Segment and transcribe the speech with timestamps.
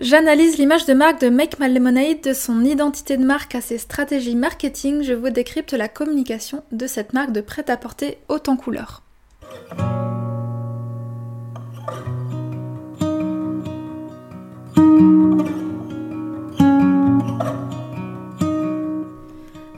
[0.00, 3.78] J'analyse l'image de marque de Make My Lemonade, de son identité de marque à ses
[3.78, 5.04] stratégies marketing.
[5.04, 9.02] Je vous décrypte la communication de cette marque de prêt-à-porter en couleur.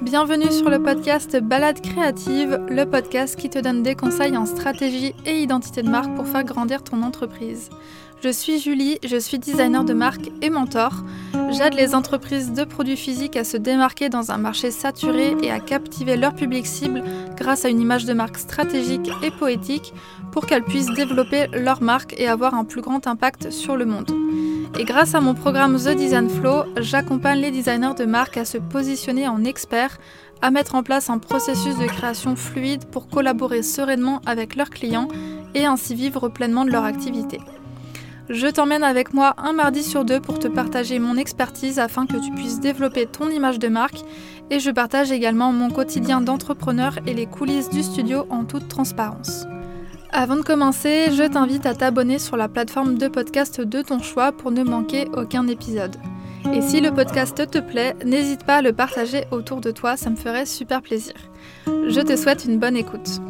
[0.01, 5.15] Bienvenue sur le podcast Balade créative, le podcast qui te donne des conseils en stratégie
[5.27, 7.69] et identité de marque pour faire grandir ton entreprise.
[8.27, 11.05] Je suis Julie, je suis designer de marque et mentor.
[11.53, 15.61] J'aide les entreprises de produits physiques à se démarquer dans un marché saturé et à
[15.61, 17.05] captiver leur public cible
[17.37, 19.95] grâce à une image de marque stratégique et poétique
[20.33, 24.11] pour qu'elles puissent développer leur marque et avoir un plus grand impact sur le monde.
[24.77, 28.59] Et grâce à mon programme The Design Flow, j'accompagne les designers de marque à se
[28.59, 29.99] positionner en experts,
[30.43, 35.07] à mettre en place un processus de création fluide pour collaborer sereinement avec leurs clients
[35.55, 37.39] et ainsi vivre pleinement de leur activité.
[38.29, 42.17] Je t'emmène avec moi un mardi sur deux pour te partager mon expertise afin que
[42.17, 44.01] tu puisses développer ton image de marque
[44.51, 49.47] et je partage également mon quotidien d'entrepreneur et les coulisses du studio en toute transparence.
[50.11, 54.33] Avant de commencer, je t'invite à t'abonner sur la plateforme de podcast de ton choix
[54.33, 55.97] pour ne manquer aucun épisode.
[56.53, 60.11] Et si le podcast te plaît, n'hésite pas à le partager autour de toi, ça
[60.11, 61.15] me ferait super plaisir.
[61.67, 63.21] Je te souhaite une bonne écoute.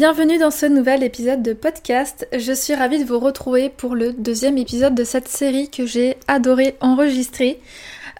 [0.00, 2.26] Bienvenue dans ce nouvel épisode de podcast.
[2.32, 6.16] Je suis ravie de vous retrouver pour le deuxième épisode de cette série que j'ai
[6.26, 7.60] adoré enregistrer.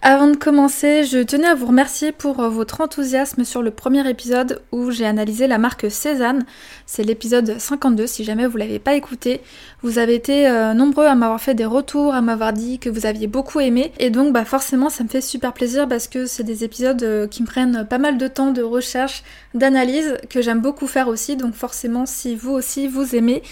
[0.02, 4.08] Avant de commencer, je tenais à vous remercier pour euh, votre enthousiasme sur le premier
[4.08, 6.46] épisode où j'ai analysé la marque Cézanne.
[6.86, 9.42] C'est l'épisode 52 si jamais vous l'avez pas écouté.
[9.82, 13.04] Vous avez été euh, nombreux à m'avoir fait des retours, à m'avoir dit que vous
[13.04, 16.44] aviez beaucoup aimé et donc bah forcément ça me fait super plaisir parce que c'est
[16.44, 20.62] des épisodes euh, qui me prennent pas mal de temps de recherche, d'analyse que j'aime
[20.62, 23.42] beaucoup faire aussi donc forcément si vous aussi vous aimez,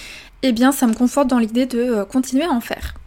[0.43, 2.98] eh bien ça me conforte dans l'idée de continuer à en faire.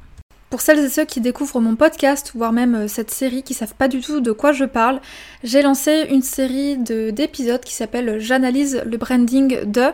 [0.51, 3.73] Pour celles et ceux qui découvrent mon podcast, voire même euh, cette série, qui savent
[3.73, 4.99] pas du tout de quoi je parle,
[5.45, 9.85] j'ai lancé une série d'épisodes qui s'appelle J'analyse le branding de.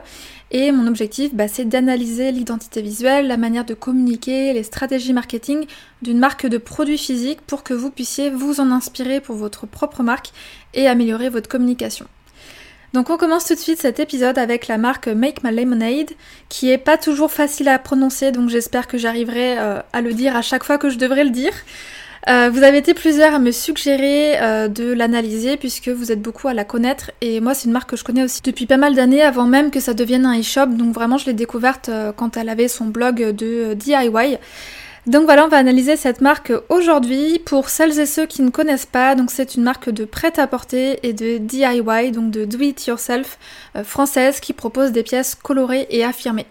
[0.50, 5.68] Et mon objectif, bah, c'est d'analyser l'identité visuelle, la manière de communiquer, les stratégies marketing
[6.02, 10.02] d'une marque de produits physiques pour que vous puissiez vous en inspirer pour votre propre
[10.02, 10.32] marque
[10.74, 12.08] et améliorer votre communication.
[12.94, 16.12] Donc on commence tout de suite cet épisode avec la marque Make My Lemonade,
[16.48, 20.36] qui est pas toujours facile à prononcer, donc j'espère que j'arriverai euh, à le dire
[20.36, 21.52] à chaque fois que je devrais le dire.
[22.30, 26.48] Euh, vous avez été plusieurs à me suggérer euh, de l'analyser puisque vous êtes beaucoup
[26.48, 28.96] à la connaître et moi c'est une marque que je connais aussi depuis pas mal
[28.96, 32.50] d'années avant même que ça devienne un e-shop donc vraiment je l'ai découverte quand elle
[32.50, 34.38] avait son blog de DIY
[35.08, 37.40] donc voilà, on va analyser cette marque aujourd'hui.
[37.40, 41.14] Pour celles et ceux qui ne connaissent pas, donc c'est une marque de prêt-à-porter et
[41.14, 43.40] de DIY, donc de do it yourself
[43.78, 46.46] euh, française qui propose des pièces colorées et affirmées.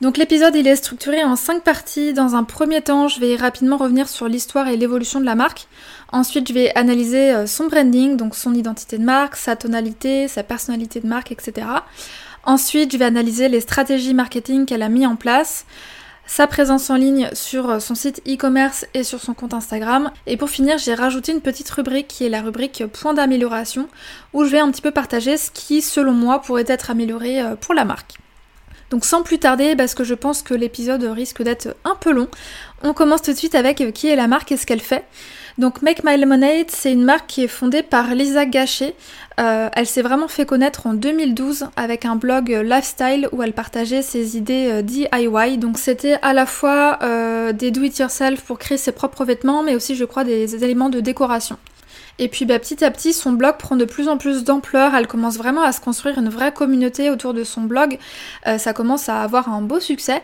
[0.00, 2.14] Donc l'épisode il est structuré en cinq parties.
[2.14, 5.68] Dans un premier temps, je vais rapidement revenir sur l'histoire et l'évolution de la marque.
[6.10, 10.42] Ensuite, je vais analyser euh, son branding, donc son identité de marque, sa tonalité, sa
[10.42, 11.66] personnalité de marque, etc.
[12.44, 15.66] Ensuite, je vais analyser les stratégies marketing qu'elle a mis en place
[16.26, 20.10] sa présence en ligne sur euh, son site e-commerce et sur son compte Instagram.
[20.26, 23.88] Et pour finir, j'ai rajouté une petite rubrique qui est la rubrique point d'amélioration
[24.32, 27.56] où je vais un petit peu partager ce qui, selon moi, pourrait être amélioré euh,
[27.56, 28.18] pour la marque.
[28.90, 32.28] Donc sans plus tarder, parce que je pense que l'épisode risque d'être un peu long,
[32.82, 35.04] on commence tout de suite avec euh, qui est la marque et ce qu'elle fait.
[35.56, 38.94] Donc Make My Lemonade, c'est une marque qui est fondée par Lisa Gachet.
[39.40, 43.52] Euh, elle s'est vraiment fait connaître en 2012 avec un blog euh, lifestyle où elle
[43.52, 45.58] partageait ses idées euh, DIY.
[45.58, 46.98] Donc c'était à la fois
[47.52, 51.58] des do-it-yourself pour créer ses propres vêtements, mais aussi je crois des éléments de décoration.
[52.20, 54.94] Et puis bah, petit à petit, son blog prend de plus en plus d'ampleur.
[54.94, 57.98] Elle commence vraiment à se construire une vraie communauté autour de son blog.
[58.44, 60.22] ça commence à avoir un beau succès.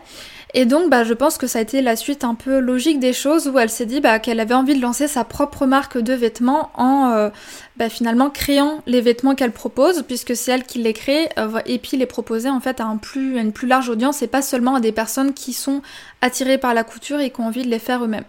[0.53, 3.13] Et donc, bah, je pense que ça a été la suite un peu logique des
[3.13, 6.13] choses où elle s'est dit bah, qu'elle avait envie de lancer sa propre marque de
[6.13, 7.29] vêtements en euh,
[7.77, 11.79] bah, finalement créant les vêtements qu'elle propose, puisque c'est elle qui les crée, euh, et
[11.79, 14.91] puis les proposer en fait à, une plus large audience et pas seulement à des
[14.91, 15.81] personnes qui sont
[16.21, 18.25] attirées par la couture et qui ont envie de les faire eux-mêmes.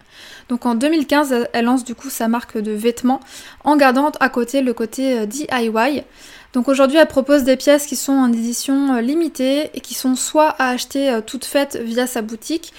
[0.48, 3.20] Donc en 2015, elle lance du coup sa marque de vêtements
[3.64, 6.04] en gardant à côté le côté euh, DIY.
[6.52, 10.14] Donc aujourd'hui, elle propose des pièces qui sont en édition euh, limitée et qui sont
[10.14, 12.74] soit à acheter euh, toutes faites via sa boutique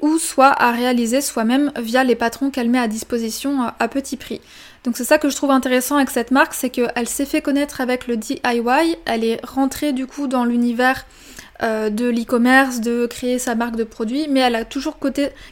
[0.00, 4.16] ou soit à réaliser soi-même via les patrons qu'elle met à disposition euh, à petit
[4.16, 4.40] prix.
[4.84, 7.82] Donc c'est ça que je trouve intéressant avec cette marque, c'est qu'elle s'est fait connaître
[7.82, 11.04] avec le DIY, elle est rentrée du coup dans l'univers
[11.60, 14.96] de l'e-commerce, de créer sa marque de produits, mais elle a toujours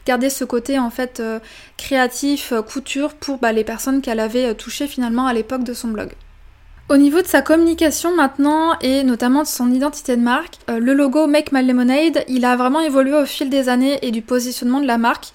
[0.07, 1.21] gardé ce côté en fait
[1.77, 6.13] créatif, couture pour bah, les personnes qu'elle avait touchées finalement à l'époque de son blog.
[6.89, 11.27] Au niveau de sa communication maintenant et notamment de son identité de marque, le logo
[11.27, 14.87] Make My Lemonade, il a vraiment évolué au fil des années et du positionnement de
[14.87, 15.33] la marque.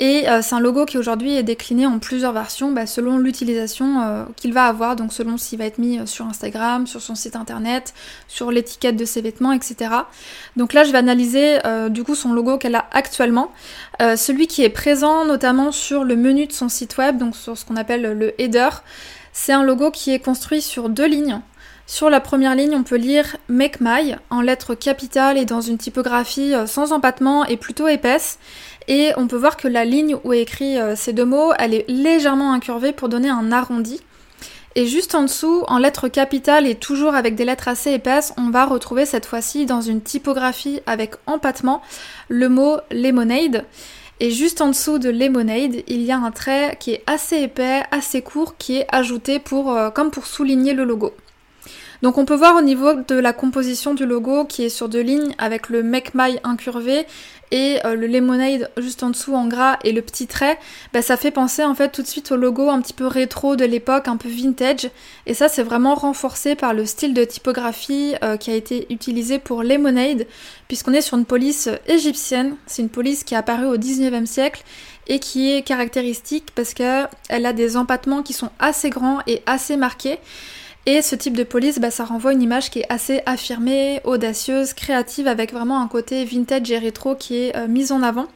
[0.00, 4.00] Et euh, c'est un logo qui aujourd'hui est décliné en plusieurs versions bah, selon l'utilisation
[4.00, 7.16] euh, qu'il va avoir, donc selon s'il va être mis euh, sur Instagram, sur son
[7.16, 7.94] site internet,
[8.28, 9.90] sur l'étiquette de ses vêtements, etc.
[10.56, 11.58] Donc là je vais analyser
[11.90, 13.50] du coup son logo qu'elle a actuellement,
[14.00, 17.64] celui qui est présent notamment sur le menu de son site web, donc sur ce
[17.64, 18.68] qu'on appelle le header.
[19.40, 21.40] C'est un logo qui est construit sur deux lignes.
[21.86, 25.78] Sur la première ligne, on peut lire Make My en lettres capitales et dans une
[25.78, 28.40] typographie sans empattement et plutôt épaisse.
[28.88, 31.72] Et on peut voir que la ligne où est écrit euh, ces deux mots, elle
[31.72, 34.00] est légèrement incurvée pour donner un arrondi.
[34.74, 38.50] Et juste en dessous, en lettres capitales et toujours avec des lettres assez épaisses, on
[38.50, 41.80] va retrouver cette fois-ci dans une typographie avec empattement
[42.28, 43.64] le mot lemonade.
[44.20, 47.82] Et juste en dessous de lemonade, il y a un trait qui est assez épais,
[47.92, 51.14] assez court, qui est ajouté pour, euh, comme pour souligner le logo.
[52.02, 55.00] Donc on peut voir au niveau de la composition du logo qui est sur deux
[55.00, 57.06] lignes avec le Make My incurvé
[57.50, 60.58] et euh, le lemonade juste en dessous en gras et le petit trait,
[60.92, 63.56] bah, ça fait penser en fait tout de suite au logo un petit peu rétro
[63.56, 64.90] de l'époque, un peu vintage.
[65.26, 69.38] Et ça c'est vraiment renforcé par le style de typographie euh, qui a été utilisé
[69.38, 70.26] pour lemonade,
[70.68, 72.56] puisqu'on est sur une police égyptienne.
[72.66, 74.62] C'est une police qui est apparue au 19e siècle
[75.08, 79.76] et qui est caractéristique parce qu'elle a des empattements qui sont assez grands et assez
[79.76, 80.18] marqués.
[80.90, 84.72] Et ce type de police, bah, ça renvoie une image qui est assez affirmée, audacieuse,
[84.72, 88.26] créative, avec vraiment un côté vintage et rétro qui est euh, mis en avant.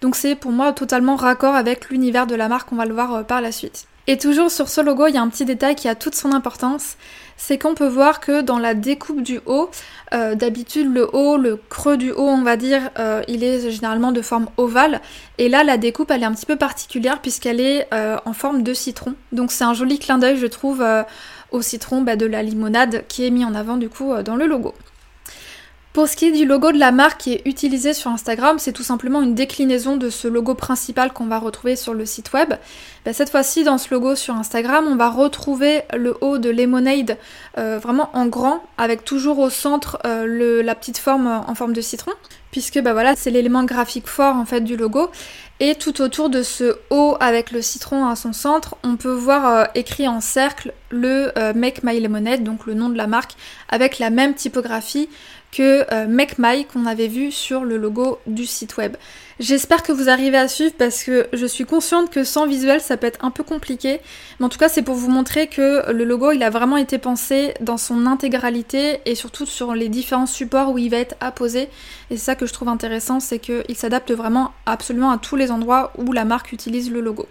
[0.00, 3.14] Donc c'est pour moi totalement raccord avec l'univers de la marque, on va le voir
[3.14, 3.84] euh, par la suite.
[4.06, 6.32] Et toujours sur ce logo, il y a un petit détail qui a toute son
[6.32, 6.96] importance,
[7.36, 9.70] c'est qu'on peut voir que dans la découpe du haut,
[10.14, 12.90] euh, d'habitude le haut, le creux du haut on va dire,
[13.28, 15.02] il est généralement de forme ovale,
[15.36, 18.74] et là la découpe elle est un petit peu particulière puisqu'elle est en forme de
[18.74, 19.14] citron.
[19.32, 20.82] Donc c'est un joli clin d'œil je trouve
[21.52, 24.36] au citron bah, de la limonade qui est mis en avant du coup euh, dans
[24.36, 24.74] le logo.
[25.92, 28.70] Pour ce qui est du logo de la marque qui est utilisé sur Instagram, c'est
[28.72, 32.54] tout simplement une déclinaison de ce logo principal qu'on va retrouver sur le site web.
[33.04, 37.18] Bah, cette fois-ci, dans ce logo sur Instagram, on va retrouver le haut de Lemonade
[37.58, 41.80] euh, vraiment en grand, avec toujours au centre euh, la petite forme en forme de
[41.80, 42.12] citron,
[42.50, 45.10] puisque bah, voilà, c'est l'élément graphique fort en fait du logo.
[45.62, 49.46] Et tout autour de ce haut avec le citron à son centre, on peut voir
[49.46, 53.32] euh, écrit en cercle le Make My Lemonade, donc le nom de la marque,
[53.68, 55.08] avec la même typographie
[55.52, 58.96] que euh, Make My qu'on avait vu sur le logo du site web.
[59.40, 62.98] J'espère que vous arrivez à suivre parce que je suis consciente que sans visuel ça
[62.98, 63.98] peut être un peu compliqué.
[64.38, 66.98] Mais en tout cas c'est pour vous montrer que le logo il a vraiment été
[66.98, 71.70] pensé dans son intégralité et surtout sur les différents supports où il va être apposé.
[72.10, 75.50] Et c'est ça que je trouve intéressant, c'est qu'il s'adapte vraiment absolument à tous les
[75.50, 77.26] endroits où la marque utilise le logo.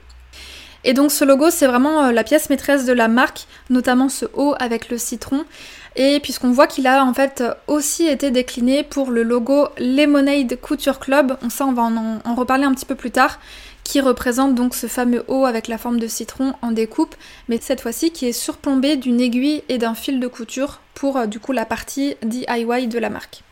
[0.83, 4.25] Et donc ce logo, c'est vraiment euh, la pièce maîtresse de la marque, notamment ce
[4.33, 5.44] haut avec le citron.
[6.01, 10.98] Et puisqu'on voit qu'il a en fait aussi été décliné pour le logo Lemonade Couture
[10.98, 13.38] Club, on ça on va en, reparler un petit peu plus tard,
[13.84, 17.16] qui représente donc ce fameux haut avec la forme de citron en découpe,
[17.50, 21.25] mais cette fois-ci qui est surplombé d'une aiguille et d'un fil de couture pour euh,
[21.25, 23.44] du coup la partie DIY de la marque.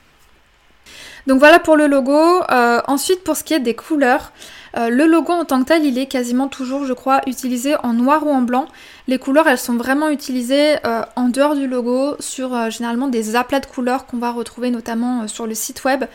[1.28, 2.18] Donc voilà pour le logo.
[2.50, 4.32] Euh, ensuite pour ce qui est des couleurs,
[4.76, 7.94] euh, le logo en tant que tel, il est quasiment toujours, je crois, utilisé en
[7.94, 8.68] noir ou en blanc.
[9.08, 13.36] Les couleurs, elles sont vraiment utilisées euh, en dehors du logo sur euh, généralement des
[13.36, 16.06] aplats de couleurs qu'on va retrouver notamment sur le site web.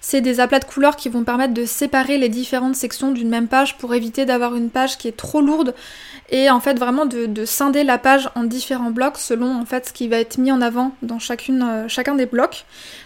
[0.00, 3.48] C'est des aplats de couleurs qui vont permettre de séparer les différentes sections d'une même
[3.48, 5.74] page pour éviter d'avoir une page qui est trop lourde
[6.30, 9.92] et en fait vraiment de, scinder la page en différents blocs selon en fait ce
[9.92, 12.64] qui va être mis en avant dans chacun des blocs.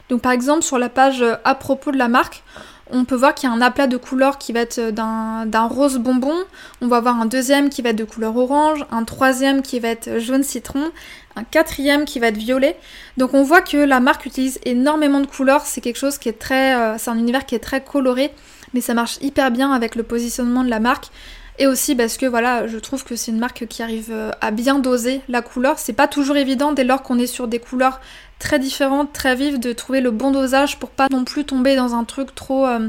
[0.08, 2.42] Donc par exemple sur la page à propos de la marque,
[2.90, 5.98] on peut voir qu'il y a un aplat de couleurs qui va être d'un rose
[5.98, 6.34] bonbon,
[6.80, 9.88] on va avoir un deuxième qui va être de couleur orange, un troisième qui va
[9.88, 10.90] être jaune citron,
[11.34, 12.78] un quatrième qui va être violet.
[13.16, 16.38] Donc on voit que la marque utilise énormément de couleurs, c'est quelque chose qui est
[16.38, 16.76] très...
[16.76, 18.32] Euh, c'est un univers qui est très coloré,
[18.72, 21.10] mais ça marche hyper bien avec le positionnement de la marque.
[21.58, 24.50] Et aussi parce que voilà, je trouve que c'est une marque qui arrive euh, à
[24.50, 25.78] bien doser la couleur.
[25.78, 28.00] C'est pas toujours évident dès lors qu'on est sur des couleurs
[28.38, 31.94] très différentes, très vives, de trouver le bon dosage pour pas non plus tomber dans
[31.94, 32.88] un truc trop, euh,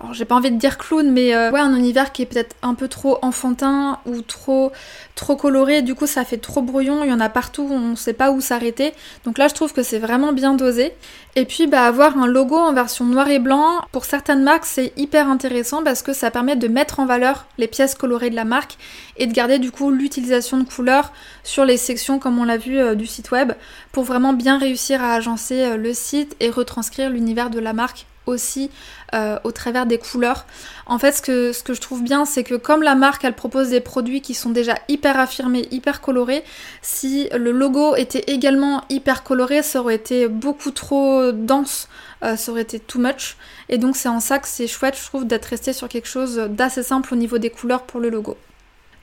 [0.00, 2.54] alors j'ai pas envie de dire clown, mais euh, ouais, un univers qui est peut-être
[2.62, 4.70] un peu trop enfantin ou trop,
[5.16, 5.82] trop coloré.
[5.82, 7.02] Du coup, ça fait trop brouillon.
[7.02, 8.92] Il y en a partout, on sait pas où s'arrêter.
[9.24, 10.92] Donc là, je trouve que c'est vraiment bien dosé.
[11.34, 14.92] Et puis, bah, avoir un logo en version noir et blanc, pour certaines marques, c'est
[14.96, 18.44] hyper intéressant parce que ça permet de mettre en valeur les pièces colorées de la
[18.44, 18.78] marque
[19.16, 21.12] et de garder du coup l'utilisation de couleurs
[21.42, 23.52] sur les sections, comme on l'a vu, euh, du site web,
[23.90, 28.06] pour vraiment bien réussir à agencer euh, le site et retranscrire l'univers de la marque
[28.28, 28.70] aussi
[29.14, 30.44] euh, au travers des couleurs.
[30.86, 31.22] En fait, ce
[31.62, 34.50] que, je trouve bien, c'est que comme la marque, elle propose des produits qui sont
[34.50, 36.44] déjà hyper affirmés, hyper colorés,
[36.82, 41.88] si le logo était également hyper coloré, ça aurait été beaucoup trop dense,
[42.22, 43.36] euh, ça aurait été too much.
[43.68, 46.36] Et donc c'est en ça que c'est chouette, je trouve, d'être resté sur quelque chose
[46.50, 48.36] d'assez simple au niveau des couleurs pour le logo.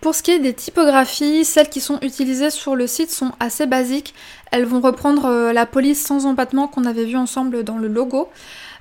[0.02, 3.66] Pour ce qui est des typographies, celles qui sont utilisées sur le site sont assez
[3.66, 4.14] basiques.
[4.52, 8.30] Elles vont reprendre euh, la police sans empattement qu'on avait vu ensemble dans le logo.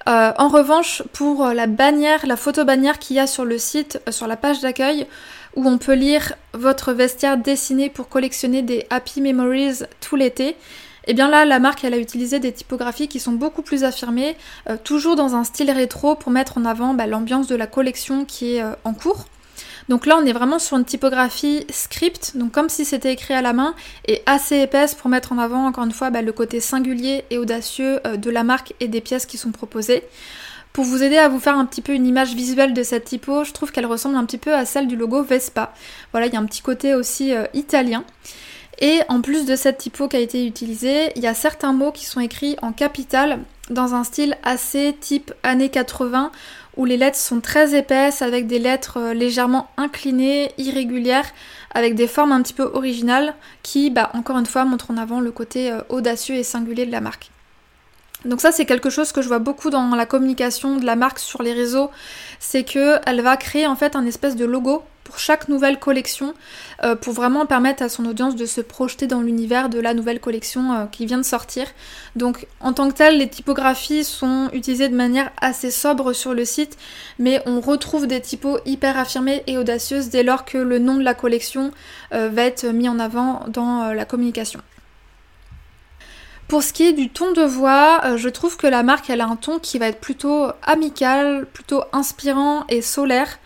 [0.07, 4.01] Euh, en revanche, pour la bannière, la photo bannière qu'il y a sur le site,
[4.07, 5.07] euh, sur la page d'accueil,
[5.57, 10.57] où on peut lire votre vestiaire dessiné pour collectionner des Happy Memories tout l'été,
[11.07, 14.37] eh bien là, la marque, elle a utilisé des typographies qui sont beaucoup plus affirmées,
[14.69, 18.25] euh, toujours dans un style rétro pour mettre en avant bah, l'ambiance de la collection
[18.25, 19.27] qui est en cours.
[19.89, 23.43] Donc là, on est vraiment sur une typographie script, donc comme si c'était écrit à
[23.43, 23.75] la main,
[24.09, 27.39] et assez épaisse pour mettre en avant, encore une fois, bah, le côté singulier et
[27.39, 30.03] audacieux euh, de la marque et des pièces qui sont proposées.
[30.73, 33.45] Pour vous aider à vous faire un petit peu une image visuelle de cette typo,
[33.45, 35.73] je trouve qu'elle ressemble un petit peu à celle du logo Vespa.
[36.11, 38.05] Voilà, il y a un petit côté aussi euh, italien.
[38.81, 41.93] Et en plus de cette typo qui a été utilisée, il y a certains mots
[41.93, 43.39] qui sont écrits en capital
[43.71, 46.33] dans un style assez type années 80
[46.77, 51.31] où les lettres sont très épaisses avec des lettres euh, légèrement inclinées, irrégulières,
[51.73, 55.21] avec des formes un petit peu originales qui, bah, encore une fois, montrent en avant
[55.21, 57.31] le côté euh, audacieux et singulier de la marque.
[58.25, 61.19] Donc ça c'est quelque chose que je vois beaucoup dans la communication de la marque
[61.19, 61.91] sur les réseaux,
[62.39, 66.35] c'est que elle va créer en fait un espèce de logo pour chaque nouvelle collection
[66.83, 70.19] euh, pour vraiment permettre à son audience de se projeter dans l'univers de la nouvelle
[70.19, 71.67] collection euh, qui vient de sortir.
[72.17, 76.45] Donc en tant que tel, les typographies sont utilisées de manière assez sobre sur le
[76.45, 76.77] site,
[77.19, 81.05] mais on retrouve des typos hyper affirmées et audacieuses dès lors que le nom de
[81.05, 81.71] la collection
[82.13, 84.61] euh, va être mis en avant dans la communication.
[86.49, 89.37] Pour ce qui est du ton de voix, je trouve que la marque a un
[89.37, 93.39] ton qui va être plutôt amical, plutôt inspirant et solaire.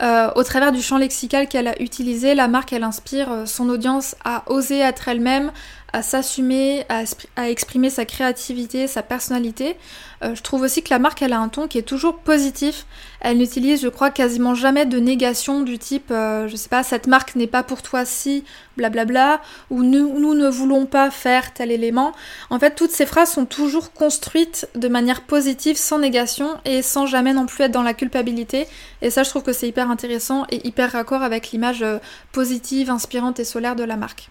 [0.00, 3.68] Euh, au travers du champ lexical qu'elle a utilisé, la marque elle inspire euh, son
[3.68, 5.52] audience à oser être elle-même,
[5.92, 9.76] à s'assumer, à, exprimer sa créativité, sa personnalité.
[10.22, 12.86] Euh, je trouve aussi que la marque, elle a un ton qui est toujours positif.
[13.20, 17.06] Elle n'utilise, je crois, quasiment jamais de négation du type, euh, je sais pas, cette
[17.06, 18.44] marque n'est pas pour toi si,
[18.76, 22.12] blablabla, ou nous, nous ne voulons pas faire tel élément.
[22.48, 27.06] En fait, toutes ces phrases sont toujours construites de manière positive, sans négation, et sans
[27.06, 28.66] jamais non plus être dans la culpabilité.
[29.02, 31.98] Et ça, je trouve que c'est hyper intéressant et hyper raccord avec l'image euh,
[32.32, 34.30] positive, inspirante et solaire de la marque.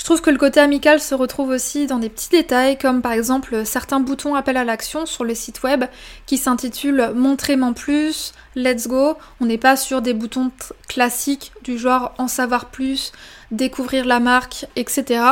[0.00, 3.12] Je trouve que le côté amical se retrouve aussi dans des petits détails comme par
[3.12, 5.84] exemple certains boutons appel à l'action sur le site web
[6.24, 9.16] qui s'intitulent Montrez-moi plus, Let's go.
[9.40, 10.50] On n'est pas sur des boutons
[10.88, 13.12] classiques du genre en savoir plus,
[13.52, 15.22] découvrir la marque, etc.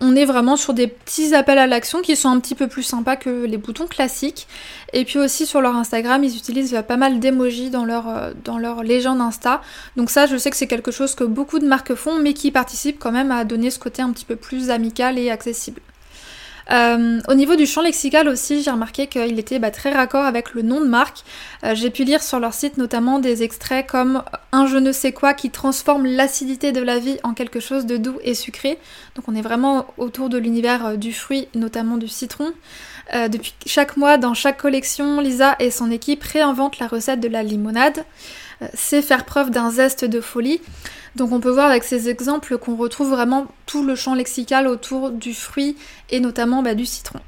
[0.00, 2.82] On est vraiment sur des petits appels à l'action qui sont un petit peu plus
[2.82, 4.48] sympas que les boutons classiques.
[4.92, 8.58] Et puis aussi sur leur Instagram, ils utilisent pas mal d'emojis dans leur, euh, dans
[8.58, 9.62] leur légende Insta.
[9.96, 12.50] Donc ça, je sais que c'est quelque chose que beaucoup de marques font, mais qui
[12.50, 15.80] participe quand même à donner ce côté un petit peu plus amical et accessible.
[16.72, 20.54] Euh, au niveau du champ lexical aussi, j'ai remarqué qu'il était bah, très raccord avec
[20.54, 21.18] le nom de marque.
[21.64, 25.12] Euh, j'ai pu lire sur leur site notamment des extraits comme un je ne sais
[25.12, 28.78] quoi qui transforme l'acidité de la vie en quelque chose de doux et sucré.
[29.14, 32.52] Donc on est vraiment autour de l'univers euh, du fruit, notamment du citron.
[33.30, 37.44] depuis chaque mois, dans chaque collection, Lisa et son équipe réinventent la recette de la
[37.44, 38.04] limonade.
[38.74, 40.60] C'est faire preuve d'un zeste de folie.
[41.14, 45.10] Donc on peut voir avec ces exemples qu'on retrouve vraiment tout le champ lexical autour
[45.10, 45.76] du fruit
[46.10, 47.20] et notamment bah, du citron.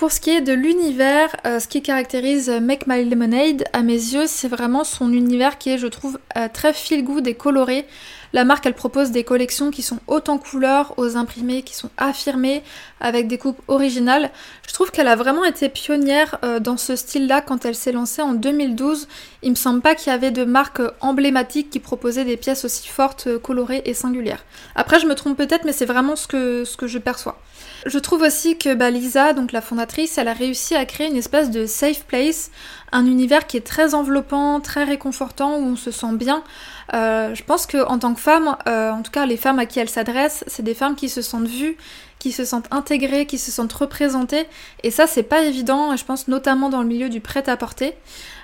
[0.00, 3.92] Pour ce qui est de l'univers, euh, ce qui caractérise Make My Lemonade, à mes
[3.92, 7.84] yeux, c'est vraiment son univers qui est, je trouve, euh, très feel good et coloré.
[8.32, 12.62] La marque, elle propose des collections qui sont en couleurs, aux imprimés qui sont affirmés,
[13.00, 14.30] avec des coupes originales.
[14.68, 18.22] Je trouve qu'elle a vraiment été pionnière euh, dans ce style-là quand elle s'est lancée
[18.22, 19.08] en 2012.
[19.42, 22.88] Il me semble pas qu'il y avait de marques emblématiques qui proposaient des pièces aussi
[22.88, 24.44] fortes, euh, colorées et singulières.
[24.74, 27.40] Après, je me trompe peut-être, mais c'est vraiment ce que, ce que je perçois.
[27.86, 31.16] Je trouve aussi que bah, Lisa, donc la fondatrice, elle a réussi à créer une
[31.16, 32.50] espèce de safe place,
[32.92, 36.44] un univers qui est très enveloppant, très réconfortant, où on se sent bien.
[36.92, 39.66] Euh, je pense que en tant que femme, euh, en tout cas les femmes à
[39.66, 41.76] qui elle s'adresse, c'est des femmes qui se sentent vues,
[42.18, 44.46] qui se sentent intégrées, qui se sentent représentées.
[44.82, 47.94] Et ça, c'est pas évident, je pense notamment dans le milieu du prêt-à-porter.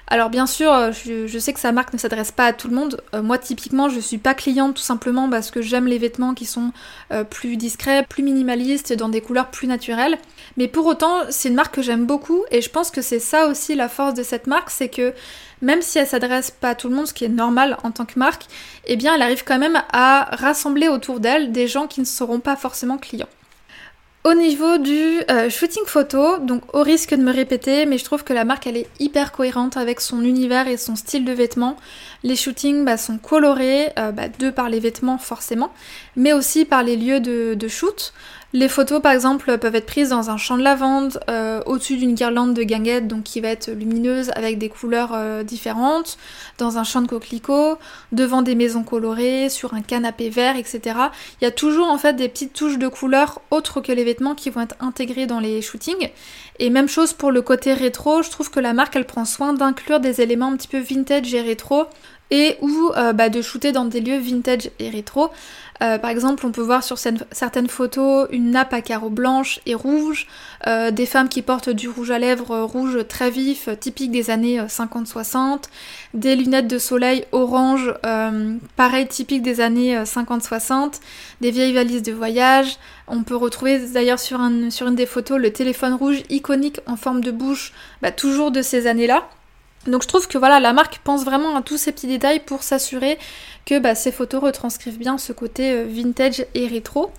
[0.08, 2.76] Alors bien sûr, euh, je, sais que sa marque ne s'adresse pas à tout le
[2.76, 3.02] monde.
[3.12, 6.72] Moi typiquement, je suis pas cliente tout simplement parce que j'aime les vêtements qui sont
[7.28, 10.18] plus discrets, plus minimalistes, dans des couleurs plus naturelles.
[10.56, 13.48] Mais pour autant, c'est une marque que j'aime beaucoup et je pense que c'est ça
[13.48, 15.12] aussi la force de cette marque, c'est que
[15.62, 18.04] même si elle s'adresse pas à tout le monde, ce qui est normal en tant
[18.04, 18.46] que marque,
[18.86, 22.40] eh bien elle arrive quand même à rassembler autour d'elle des gens qui ne seront
[22.40, 23.28] pas forcément clients.
[24.26, 28.24] Au niveau du euh, shooting photo, donc au risque de me répéter, mais je trouve
[28.24, 31.76] que la marque elle est hyper cohérente avec son univers et son style de vêtements.
[32.24, 35.72] Les shootings bah, sont colorés, euh, bah, de par les vêtements forcément,
[36.16, 38.12] mais aussi par les lieux de, de shoot.
[38.58, 42.14] Les photos, par exemple, peuvent être prises dans un champ de lavande, euh, au-dessus d'une
[42.14, 46.16] guirlande de guinguettes, donc qui va être lumineuse avec des couleurs euh, différentes,
[46.56, 47.76] dans un champ de coquelicots,
[48.12, 50.80] devant des maisons colorées, sur un canapé vert, etc.
[51.38, 54.34] Il y a toujours en fait des petites touches de couleurs autres que les vêtements
[54.34, 56.08] qui vont être intégrés dans les shootings.
[56.58, 59.52] Et même chose pour le côté rétro, je trouve que la marque elle prend soin
[59.52, 61.84] d'inclure des éléments un petit peu vintage et rétro
[62.30, 65.30] et ou euh, bah, de shooter dans des lieux vintage et rétro.
[65.82, 69.74] Euh, par exemple, on peut voir sur certaines photos une nappe à carreaux blanches et
[69.74, 70.26] rouges,
[70.66, 74.60] euh, des femmes qui portent du rouge à lèvres rouge très vif, typique des années
[74.60, 75.64] 50-60,
[76.14, 77.94] des lunettes de soleil orange,
[78.76, 81.00] pareil typique des années 50-60,
[81.40, 82.76] des vieilles valises de voyage.
[83.08, 84.40] On peut retrouver d'ailleurs sur,
[84.70, 88.62] sur, une des photos le téléphone rouge iconique en forme de bouche, bah, toujours de
[88.62, 89.28] ces années-là.
[89.86, 92.62] Donc je trouve que voilà, la marque pense vraiment à tous ces petits détails pour
[92.62, 93.18] s'assurer
[93.64, 97.10] que bah, ces photos retranscrivent bien ce côté euh, vintage et rétro.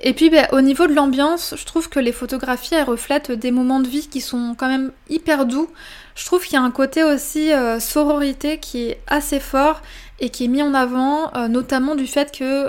[0.00, 3.50] Et puis bah, au niveau de l'ambiance, je trouve que les photographies elles reflètent des
[3.50, 5.68] moments de vie qui sont quand même hyper doux.
[6.14, 9.82] Je trouve qu'il y a un côté aussi euh, sororité qui est assez fort
[10.20, 12.68] et qui est mis en avant, euh, notamment du fait que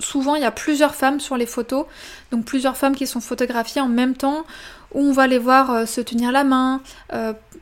[0.00, 1.86] souvent il y a plusieurs femmes sur les photos,
[2.30, 4.44] donc plusieurs femmes qui sont photographiées en même temps,
[4.94, 6.80] où on va les voir se tenir la main,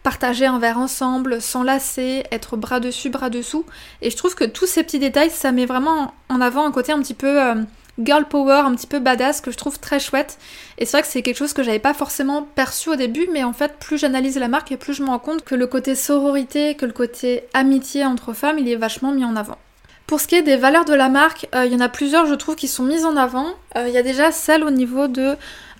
[0.02, 3.64] partager un verre ensemble, s'enlacer, être bras dessus, bras dessous.
[4.02, 6.92] Et je trouve que tous ces petits détails, ça met vraiment en avant un côté
[6.92, 7.54] un petit peu euh,
[7.99, 10.38] girl power, un petit peu badass que je trouve très chouette.
[10.78, 13.44] Et c'est vrai que c'est quelque chose que j'avais pas forcément perçu au début, mais
[13.44, 15.94] en fait, plus j'analyse la marque et plus je me rends compte que le côté
[15.94, 19.58] sororité, que le côté amitié entre femmes, il est vachement mis en avant.
[20.06, 22.26] Pour ce qui est des valeurs de la marque, euh, il y en a plusieurs,
[22.26, 23.46] je trouve, qui sont mises en avant.
[23.76, 25.37] Euh, il y a déjà celle au niveau de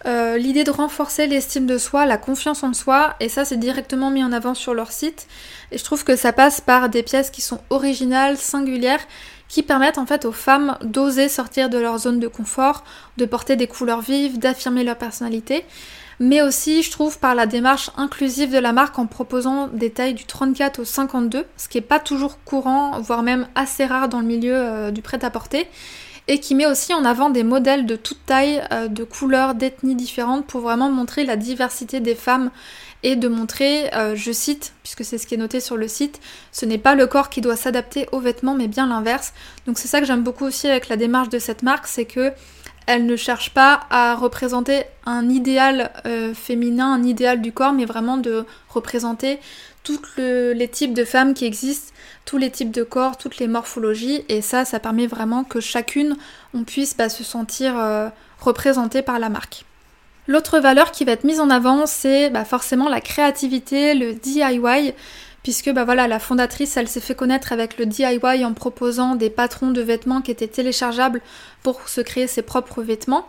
[0.07, 4.11] euh, l'idée de renforcer l'estime de soi, la confiance en soi, et ça c'est directement
[4.11, 5.27] mis en avant sur leur site.
[5.73, 9.07] Et je trouve que ça passe par des pièces qui sont originales, singulières,
[9.49, 12.85] qui permettent en fait aux femmes d'oser sortir de leur zone de confort,
[13.17, 15.65] de porter des couleurs vives, d'affirmer leur personnalité.
[16.23, 20.15] Mais aussi, je trouve, par la démarche inclusive de la marque en proposant des tailles
[20.15, 24.21] du 34 au 52, ce qui n'est pas toujours courant, voire même assez rare dans
[24.21, 25.67] le milieu euh, du prêt-à-porter
[26.29, 29.95] et qui met aussi en avant des modèles de toute taille, euh, de couleurs, d'ethnies
[29.95, 32.51] différentes pour vraiment montrer la diversité des femmes
[33.03, 36.21] et de montrer, euh, je cite, puisque c'est ce qui est noté sur le site,
[36.53, 39.33] ce n'est pas le corps qui doit s'adapter aux vêtements mais bien l'inverse.
[39.67, 42.33] Donc c'est ça que j'aime beaucoup aussi avec la démarche de cette marque, c'est que
[42.87, 47.85] elle ne cherche pas à représenter un idéal euh, féminin, un idéal du corps, mais
[47.85, 49.39] vraiment de représenter
[49.83, 51.93] tous les types de femmes qui existent,
[52.25, 56.17] tous les types de corps, toutes les morphologies, et ça, ça permet vraiment que chacune,
[56.55, 59.65] on puisse bah, se sentir euh, représentée par la marque.
[60.27, 64.93] L'autre valeur qui va être mise en avant, c'est bah, forcément la créativité, le DIY,
[65.43, 69.71] puisque bah, la fondatrice, elle s'est fait connaître avec le DIY en proposant des patrons
[69.71, 71.23] de vêtements qui étaient téléchargeables
[71.63, 73.27] pour se créer ses propres vêtements.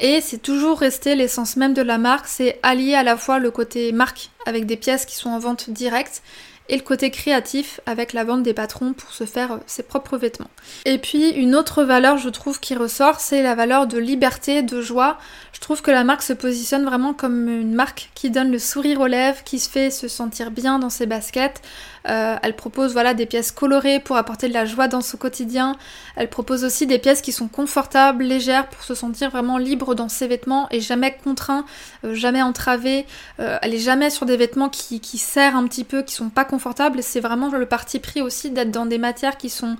[0.00, 3.50] Et c'est toujours resté l'essence même de la marque, c'est allier à la fois le
[3.50, 6.22] côté marque avec des pièces qui sont en vente directe
[6.70, 10.50] et le côté créatif avec la vente des patrons pour se faire ses propres vêtements.
[10.86, 14.80] Et puis une autre valeur je trouve qui ressort c'est la valeur de liberté, de
[14.80, 15.18] joie.
[15.60, 18.98] Je trouve que la marque se positionne vraiment comme une marque qui donne le sourire
[19.00, 21.60] aux lèvres, qui se fait se sentir bien dans ses baskets,
[22.08, 25.76] euh, elle propose voilà des pièces colorées pour apporter de la joie dans son quotidien.
[26.16, 30.08] Elle propose aussi des pièces qui sont confortables, légères pour se sentir vraiment libre dans
[30.08, 31.66] ses vêtements et jamais contraint,
[32.04, 33.04] euh, jamais entravé.
[33.38, 36.30] Euh, elle est jamais sur des vêtements qui, qui serrent un petit peu, qui sont
[36.30, 37.02] pas confortables.
[37.02, 39.76] C'est vraiment le parti pris aussi d'être dans des matières qui sont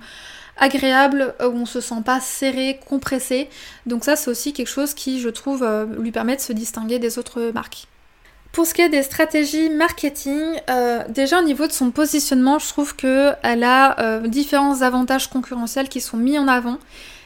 [0.61, 3.49] agréables, où on se sent pas serré, compressé.
[3.85, 5.67] Donc ça c'est aussi quelque chose qui je trouve
[5.99, 7.87] lui permet de se distinguer des autres marques.
[8.51, 12.67] Pour ce qui est des stratégies marketing, euh, déjà au niveau de son positionnement, je
[12.67, 16.77] trouve qu'elle a euh, différents avantages concurrentiels qui sont mis en avant.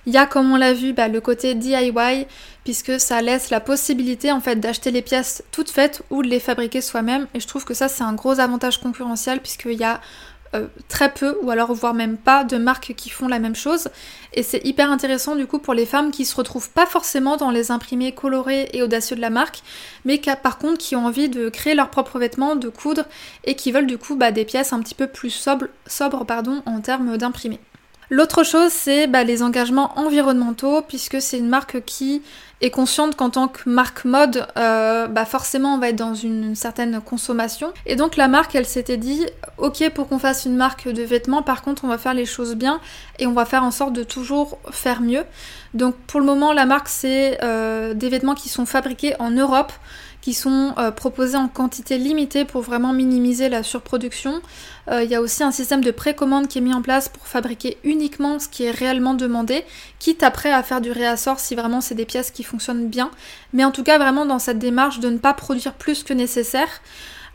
[0.06, 2.28] Il y a, comme on l'a vu, bah, le côté DIY,
[2.64, 6.40] puisque ça laisse la possibilité en fait d'acheter les pièces toutes faites ou de les
[6.40, 7.26] fabriquer soi-même.
[7.34, 10.02] Et je trouve que ça c'est un gros avantage concurrentiel puisqu'il y a
[10.56, 13.90] euh, très peu, ou alors voire même pas, de marques qui font la même chose.
[14.34, 17.52] Et c'est hyper intéressant du coup pour les femmes qui se retrouvent pas forcément dans
[17.52, 19.62] les imprimés colorés et audacieux de la marque,
[20.04, 23.06] mais qui, par contre qui ont envie de créer leurs propres vêtements, de coudre,
[23.44, 26.82] et qui veulent du coup bah, des pièces un petit peu plus sobres, pardon, en
[26.82, 27.60] termes d'imprimés.
[28.10, 32.22] L'autre chose, c'est bah, les engagements environnementaux, puisque c'est une marque qui
[32.62, 36.56] est consciente qu'en tant que marque mode, euh, bah forcément on va être dans une,
[36.56, 37.74] certaine consommation.
[37.86, 39.26] Et donc la marque, elle s'était dit,
[39.58, 42.56] ok pour qu'on fasse une marque de vêtements, par contre on va faire les choses
[42.56, 42.80] bien
[43.20, 45.24] et on va faire en sorte de toujours faire mieux.
[45.74, 49.74] Donc pour le moment, la marque, c'est euh, des vêtements qui sont fabriqués en Europe
[50.26, 54.42] qui sont euh, proposés en quantité limitée pour vraiment minimiser la surproduction.
[54.90, 57.28] Euh, il y a aussi un système de précommande qui est mis en place pour
[57.28, 59.64] fabriquer uniquement ce qui est réellement demandé,
[60.00, 63.12] quitte après à faire du réassort si vraiment c'est des pièces qui fonctionnent bien.
[63.54, 66.82] Mais en tout cas vraiment dans cette démarche de ne pas produire plus que nécessaire.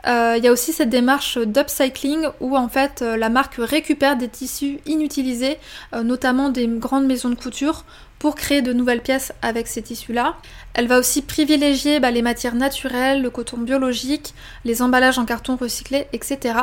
[0.08, 4.28] Euh, il y a aussi cette démarche d'upcycling où en fait la marque récupère des
[4.28, 5.58] tissus inutilisés,
[5.92, 7.84] notamment des grandes maisons de couture,
[8.20, 10.36] pour créer de nouvelles pièces avec ces tissus-là.
[10.74, 15.56] Elle va aussi privilégier bah, les matières naturelles, le coton biologique, les emballages en carton
[15.56, 16.54] recyclé, etc.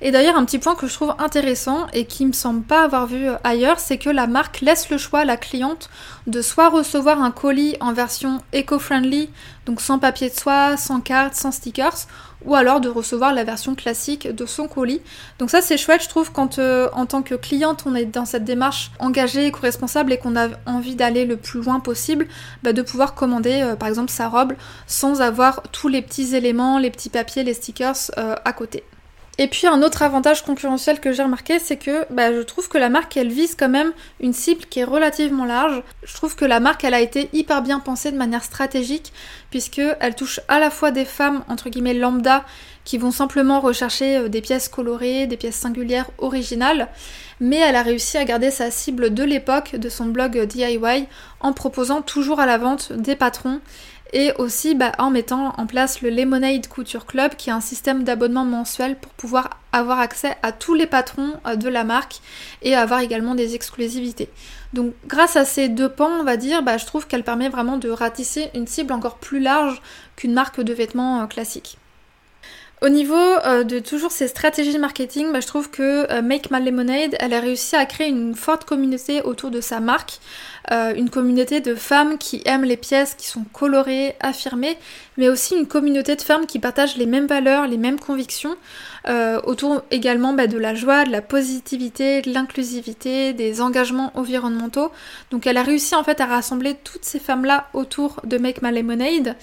[0.00, 3.06] Et d'ailleurs, un petit point que je trouve intéressant et qui me semble pas avoir
[3.06, 5.90] vu euh, ailleurs, c'est que la marque laisse le choix à la cliente
[6.26, 9.28] de soit recevoir un colis en version eco-friendly,
[9.66, 12.06] donc sans papier de soie, sans carte, sans stickers,
[12.44, 15.00] ou alors de recevoir la version classique de son colis.
[15.38, 18.24] Donc ça c'est chouette, je trouve, quand euh, en tant que cliente on est dans
[18.24, 22.26] cette démarche engagée, éco-responsable et qu'on a envie d'aller le plus loin possible,
[22.62, 24.54] bah, de pouvoir commander euh, par exemple sa robe
[24.86, 28.84] sans avoir tous les petits éléments, les petits papiers, les stickers euh, à côté.
[29.38, 32.76] Et puis un autre avantage concurrentiel que j'ai remarqué, c'est que bah, je trouve que
[32.76, 35.82] la marque, elle vise quand même une cible qui est relativement large.
[36.02, 39.10] Je trouve que la marque, elle a été hyper bien pensée de manière stratégique,
[39.50, 42.44] puisqu'elle touche à la fois des femmes, entre guillemets, lambda,
[42.84, 46.88] qui vont simplement rechercher euh, des pièces colorées, des pièces singulières, originales,
[47.40, 51.06] mais elle a réussi à garder sa cible de l'époque de son blog DIY
[51.40, 53.60] en proposant toujours à la vente des patrons
[54.12, 58.04] et aussi bah, en mettant en place le Lemonade Couture Club qui est un système
[58.04, 62.20] d'abonnement mensuel pour pouvoir avoir accès à tous les patrons euh, de la marque
[62.62, 64.28] et avoir également des exclusivités.
[64.74, 67.78] Donc grâce à ces deux pans, on va dire, bah, je trouve qu'elle permet vraiment
[67.78, 69.80] de ratisser une cible encore plus large
[70.16, 71.78] qu'une marque de vêtements euh, classique.
[72.82, 76.62] Au niveau euh, de toujours ces stratégies de marketing, bah, je trouve que Make My
[76.62, 80.18] Lemonade, elle a réussi à créer une forte communauté autour de sa marque.
[80.70, 84.78] Euh, une communauté de femmes qui aiment les pièces qui sont colorées, affirmées,
[85.16, 88.54] mais aussi une communauté de femmes qui partagent les mêmes valeurs, les mêmes convictions,
[89.08, 94.92] euh, autour également bah, de la joie, de la positivité, de l'inclusivité, des engagements environnementaux.
[95.32, 98.70] Donc elle a réussi en fait à rassembler toutes ces femmes-là autour de Make My
[98.70, 99.36] Lemonade.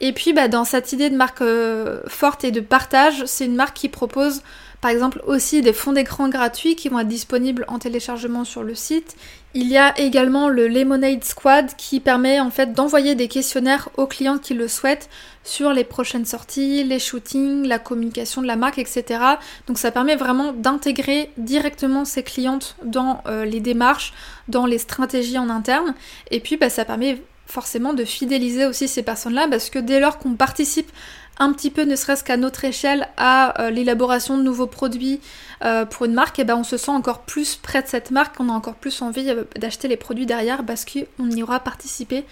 [0.00, 3.54] Et puis bah, dans cette idée de marque euh, forte et de partage, c'est une
[3.54, 4.42] marque qui propose
[4.84, 8.74] par exemple aussi des fonds d'écran gratuits qui vont être disponibles en téléchargement sur le
[8.74, 9.16] site.
[9.54, 14.06] Il y a également le Lemonade Squad qui permet en fait d'envoyer des questionnaires aux
[14.06, 15.08] clients qui le souhaitent
[15.42, 19.20] sur les prochaines sorties, les shootings, la communication de la marque, etc.
[19.66, 24.12] Donc ça permet vraiment d'intégrer directement ces clientes dans euh, les démarches,
[24.48, 25.94] dans les stratégies en interne.
[26.30, 30.18] Et puis bah, ça permet forcément de fidéliser aussi ces personnes-là parce que dès lors
[30.18, 30.90] qu'on participe
[31.38, 35.20] un petit peu, ne serait-ce qu'à notre échelle, à euh, l'élaboration de nouveaux produits
[35.64, 38.38] euh, pour une marque, et ben on se sent encore plus près de cette marque,
[38.38, 42.24] on a encore plus envie euh, d'acheter les produits derrière parce qu'on y aura participé.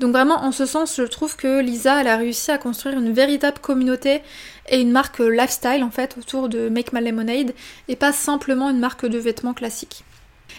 [0.00, 3.12] Donc vraiment, en ce sens, je trouve que Lisa, elle a réussi à construire une
[3.12, 4.22] véritable communauté
[4.68, 7.54] et une marque lifestyle en fait autour de Make My Lemonade
[7.88, 10.04] et pas simplement une marque de vêtements classique.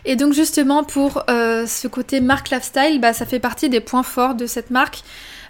[0.06, 4.36] Et donc justement pour ce côté marque lifestyle, bah, ça fait partie des points forts
[4.36, 5.04] de cette marque.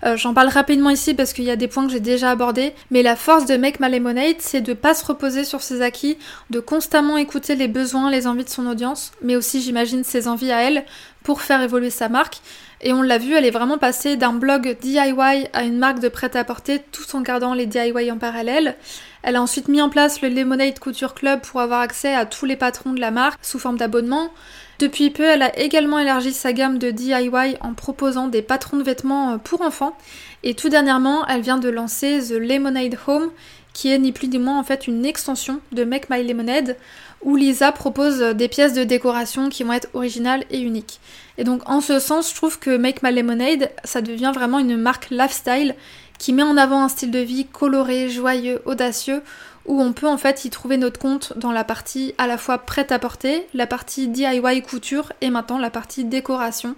[0.05, 2.73] Euh, j'en parle rapidement ici parce qu'il y a des points que j'ai déjà abordés,
[2.91, 6.17] mais la force de Make My Lemonade, c'est de pas se reposer sur ses acquis,
[6.49, 10.51] de constamment écouter les besoins, les envies de son audience, mais aussi j'imagine ses envies
[10.51, 10.83] à elle
[11.23, 12.41] pour faire évoluer sa marque.
[12.81, 16.09] Et on l'a vu, elle est vraiment passée d'un blog DIY à une marque de
[16.09, 18.75] prêt-à-porter tout en gardant les DIY en parallèle.
[19.21, 22.45] Elle a ensuite mis en place le Lemonade Couture Club pour avoir accès à tous
[22.45, 24.31] les patrons de la marque sous forme d'abonnement.
[24.79, 27.29] Depuis peu, elle a également élargi sa gamme de DIY
[27.62, 29.95] en proposant des patrons de vêtements euh, pour enfants.
[30.43, 33.29] Et tout dernièrement, elle vient de lancer The Lemonade Home,
[33.73, 36.77] qui est ni plus ni moins en fait une extension de Make My Lemonade,
[37.21, 40.99] où Lisa propose euh, des pièces de décoration qui vont être originales et uniques.
[41.38, 44.77] Et donc en ce sens, je trouve que Make My Lemonade, ça devient vraiment une
[44.77, 45.75] marque lifestyle
[46.19, 49.21] qui met en avant un style de vie coloré, joyeux, audacieux,
[49.65, 52.58] où on peut en fait y trouver notre compte dans la partie à la fois
[52.60, 56.76] prête à porter, la partie DIY couture et maintenant la partie décoration.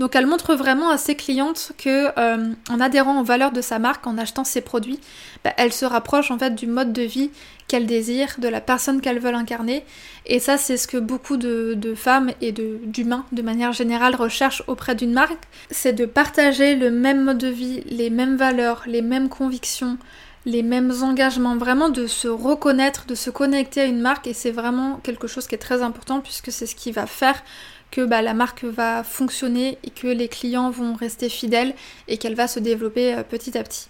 [0.00, 3.78] Donc elle montre vraiment à ses clientes que euh, en adhérant aux valeurs de sa
[3.78, 4.98] marque, en achetant ses produits,
[5.44, 7.30] bah, elle se rapproche en fait du mode de vie
[7.68, 9.84] qu'elle désire, de la personne qu'elle veut incarner.
[10.26, 14.94] Et ça, c'est ce que beaucoup de, femmes et d'humains, de, manière générale, recherchent auprès
[14.94, 15.38] d'une marque.
[15.70, 19.96] C'est de partager le même mode de vie, les mêmes valeurs, les mêmes convictions,
[20.46, 24.26] les mêmes engagements, vraiment de se reconnaître, de se connecter à une marque.
[24.26, 27.42] Et c'est vraiment quelque chose qui est très important puisque c'est ce qui va faire
[27.90, 31.74] que bah, la marque va fonctionner et que les clients vont rester fidèles
[32.08, 33.88] et qu'elle va se développer euh, petit à petit.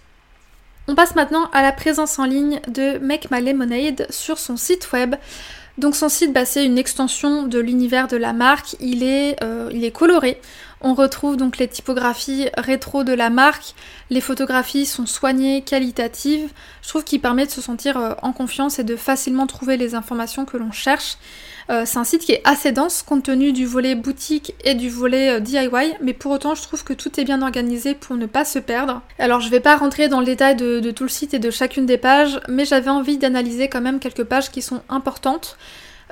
[0.87, 4.91] On passe maintenant à la présence en ligne de Make My Lemonade sur son site
[4.91, 5.15] web.
[5.79, 8.75] Donc son site, bah, c'est une extension de l'univers de la marque.
[8.79, 10.39] Il est, euh, il est coloré.
[10.87, 13.73] On retrouve donc les typographies rétro de la marque.
[14.11, 16.47] Les photographies sont soignées, qualitatives.
[16.83, 19.95] Je trouve qu'il permet de se sentir euh, en confiance et de facilement trouver les
[19.95, 21.17] informations que l'on cherche.
[21.71, 24.91] Euh, c'est un site qui est assez dense compte tenu du volet boutique et du
[24.91, 28.27] volet euh, DIY, mais pour autant je trouve que tout est bien organisé pour ne
[28.27, 29.01] pas se perdre.
[29.17, 31.87] Alors je vais pas rentrer dans le détail de tout le site et de chacune
[31.87, 35.57] des pages, mais j'avais envie d'analyser quand même quelques pages qui sont importantes.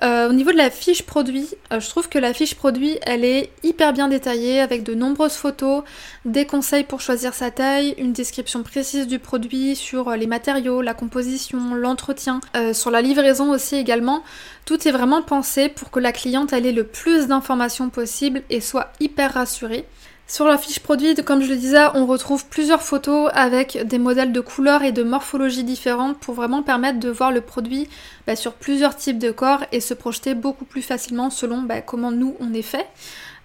[0.02, 3.24] Euh, au niveau de la fiche produit, euh, je trouve que la fiche produit, elle
[3.24, 5.84] est hyper bien détaillée avec de nombreuses photos,
[6.26, 10.82] des conseils pour choisir sa taille, une description précise du produit sur euh, les matériaux,
[10.82, 12.42] la composition, l'entretien,
[12.74, 14.24] sur la livraison aussi également.
[14.66, 18.92] Tout est vraiment pensé pour que la cliente ait le plus d'informations possible et soit
[19.00, 19.86] hyper rassurée.
[20.26, 24.32] Sur la fiche produit, comme je le disais, on retrouve plusieurs photos avec des modèles
[24.32, 27.90] de couleurs et de morphologie différentes pour vraiment permettre de voir le produit
[28.26, 32.12] bah, sur plusieurs types de corps et se projeter beaucoup plus facilement selon bah, comment
[32.12, 32.88] nous on est fait.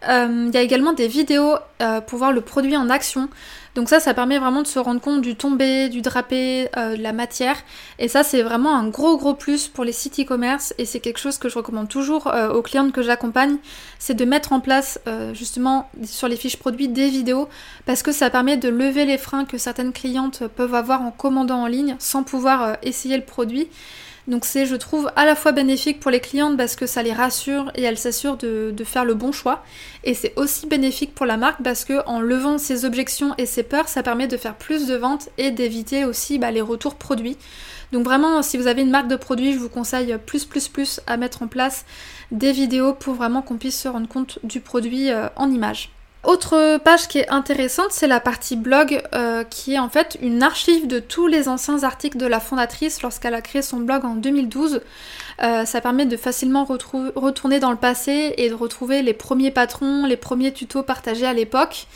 [0.09, 3.29] Euh, il y a également des vidéos euh, pour voir le produit en action.
[3.79, 7.01] Donc ça, ça permet vraiment de se rendre compte du tombé, du drapé, euh, de
[7.01, 7.57] la matière.
[8.01, 10.75] Et ça, c'est vraiment un gros gros plus pour les sites e-commerce.
[10.79, 13.59] Et c'est quelque chose que je recommande toujours aux clientes que j'accompagne.
[14.01, 14.99] C'est de mettre en place
[15.33, 17.49] justement sur les fiches produits des vidéos.
[17.87, 21.63] Parce que ça permet de lever les freins que certaines clientes peuvent avoir en commandant
[21.63, 23.69] en ligne sans pouvoir essayer le produit.
[24.29, 27.15] Donc c'est, je trouve, à la fois bénéfique pour les clientes parce que ça les
[27.15, 29.65] rassure et elles s'assurent de, faire le bon choix.
[30.05, 33.63] Et c'est aussi bénéfique pour la marque parce que en levant ses objections et ses
[33.63, 37.39] peurs, ça permet de faire plus de ventes et d'éviter aussi bah, les retours produits.
[37.91, 41.01] Donc vraiment, si vous avez une marque de produit, je vous conseille plus plus plus
[41.07, 41.87] à mettre en place
[42.31, 45.91] des vidéos pour vraiment qu'on puisse se rendre compte du produit euh, en image.
[46.29, 50.43] Autre page qui est intéressante, c'est la partie blog, euh, qui est en fait une
[50.43, 54.15] archive de tous les anciens articles de la fondatrice lorsqu'elle a créé son blog en
[54.15, 54.83] 2012.
[55.43, 60.05] Euh, ça permet de facilement retourner dans le passé et de retrouver les premiers patrons,
[60.05, 61.87] les premiers tutos partagés à l'époque.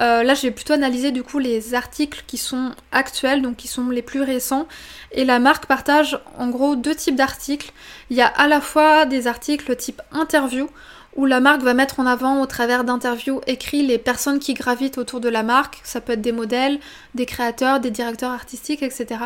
[0.00, 3.66] Euh, là, je vais plutôt analyser du coup les articles qui sont actuels, donc qui
[3.66, 4.68] sont les plus récents.
[5.10, 7.72] Et la marque partage en gros deux types d'articles.
[8.10, 10.68] Il y a à la fois des articles type interview
[11.16, 14.98] où la marque va mettre en avant au travers d'interviews écrits les personnes qui gravitent
[14.98, 16.80] autour de la marque, ça peut être des modèles,
[17.14, 19.20] des créateurs, des directeurs artistiques, etc.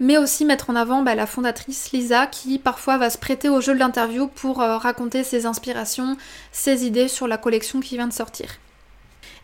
[0.00, 3.60] Mais aussi mettre en avant bah, la fondatrice Lisa qui parfois va se prêter au
[3.60, 6.16] jeu de l'interview pour euh, raconter ses inspirations,
[6.52, 8.48] ses idées sur la collection qui vient de sortir.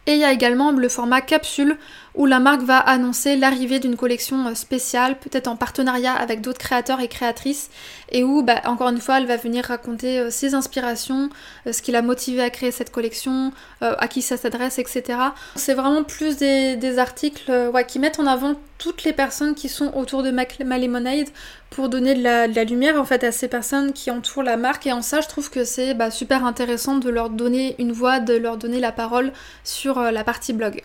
[0.06, 1.76] Et il y a également le format capsule
[2.14, 6.58] où la marque va annoncer l'arrivée d'une collection euh, spéciale, peut-être en partenariat avec d'autres
[6.58, 7.70] créateurs et créatrices,
[8.10, 11.30] et où, bah, encore une fois, elle va venir raconter euh, ses inspirations,
[11.66, 15.18] euh, ce qui l'a motivé à créer cette collection, à qui ça s'adresse, etc.
[15.56, 17.50] C'est vraiment plus des, articles
[17.86, 20.46] qui mettent en avant toutes les personnes qui sont autour de My
[20.80, 21.28] Lemonade
[21.70, 24.92] pour donner de la, lumière en fait à ces personnes qui entourent la marque et
[24.92, 28.34] en ça je trouve que c'est bah, super intéressant de leur donner une voix, de
[28.34, 29.32] leur donner la parole
[29.64, 30.82] sur la partie blog.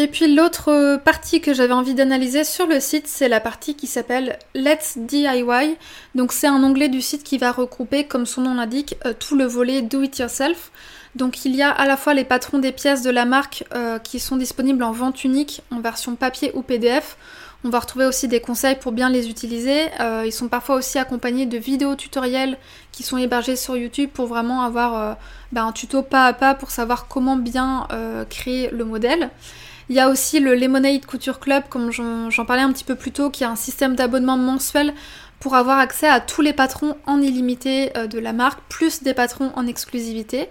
[0.00, 3.88] Et puis l'autre partie que j'avais envie d'analyser sur le site, c'est la partie qui
[3.88, 5.76] s'appelle Let's DIY.
[6.14, 9.34] Donc c'est un onglet du site qui va regrouper, comme son nom l'indique, euh, tout
[9.34, 10.70] le volet Do It Yourself.
[11.16, 13.98] Donc il y a à la fois les patrons des pièces de la marque euh,
[13.98, 17.16] qui sont disponibles en vente unique, en version papier ou PDF.
[17.64, 19.86] On va retrouver aussi des conseils pour bien les utiliser.
[19.98, 22.56] Euh, ils sont parfois aussi accompagnés de vidéos tutoriels
[22.92, 25.16] qui sont hébergés sur YouTube pour vraiment avoir
[25.50, 27.88] ben, un tuto pas à pas pour savoir comment bien
[28.30, 29.30] créer le modèle.
[29.90, 33.10] Il y a aussi le Lemonade Couture Club, comme j'en parlais un petit peu plus
[33.10, 34.92] tôt, qui a un système d'abonnement mensuel
[35.40, 39.14] pour avoir accès à tous les patrons en illimité euh, de la marque, plus des
[39.14, 40.48] patrons en exclusivité.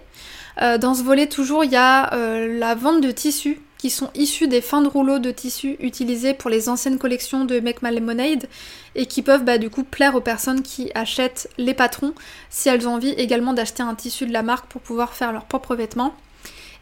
[0.60, 4.10] Euh, dans ce volet, toujours, il y a euh, la vente de tissus qui sont
[4.16, 8.48] issus des fins de rouleaux de tissus utilisés pour les anciennes collections de Make Lemonade
[8.96, 12.12] et qui peuvent bah, du coup plaire aux personnes qui achètent les patrons
[12.50, 15.44] si elles ont envie également d'acheter un tissu de la marque pour pouvoir faire leurs
[15.44, 16.12] propres vêtements.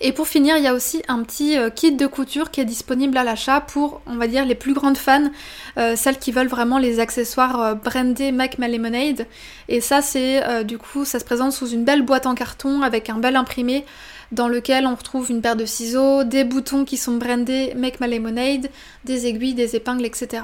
[0.01, 2.67] Et pour finir, il y a aussi un petit euh, kit de couture qui est
[2.67, 5.31] disponible à l'achat pour, on va dire, les plus grandes fans,
[5.79, 9.27] euh, celles qui veulent vraiment les accessoires euh, brandés Mac My Lemonade.
[9.69, 13.11] Et ça, c'est du coup, ça se présente sous une belle boîte en carton avec
[13.11, 13.85] un bel imprimé
[14.33, 18.09] dans lequel on retrouve une paire de ciseaux, des boutons qui sont brandés Make My
[18.09, 18.69] Lemonade,
[19.05, 20.43] des aiguilles, des épingles, etc.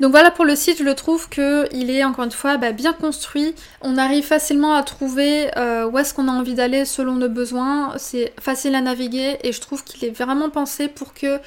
[0.00, 2.92] Donc voilà pour le site, je le trouve qu'il est encore une fois bah, bien
[2.92, 3.54] construit.
[3.82, 7.94] On arrive facilement à trouver euh, où est-ce qu'on a envie d'aller selon nos besoins.
[7.98, 11.38] C'est facile à naviguer et je trouve qu'il est vraiment pensé pour que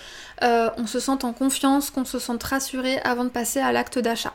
[0.43, 4.00] euh, on se sente en confiance, qu'on se sente rassuré avant de passer à l'acte
[4.00, 4.34] d'achat.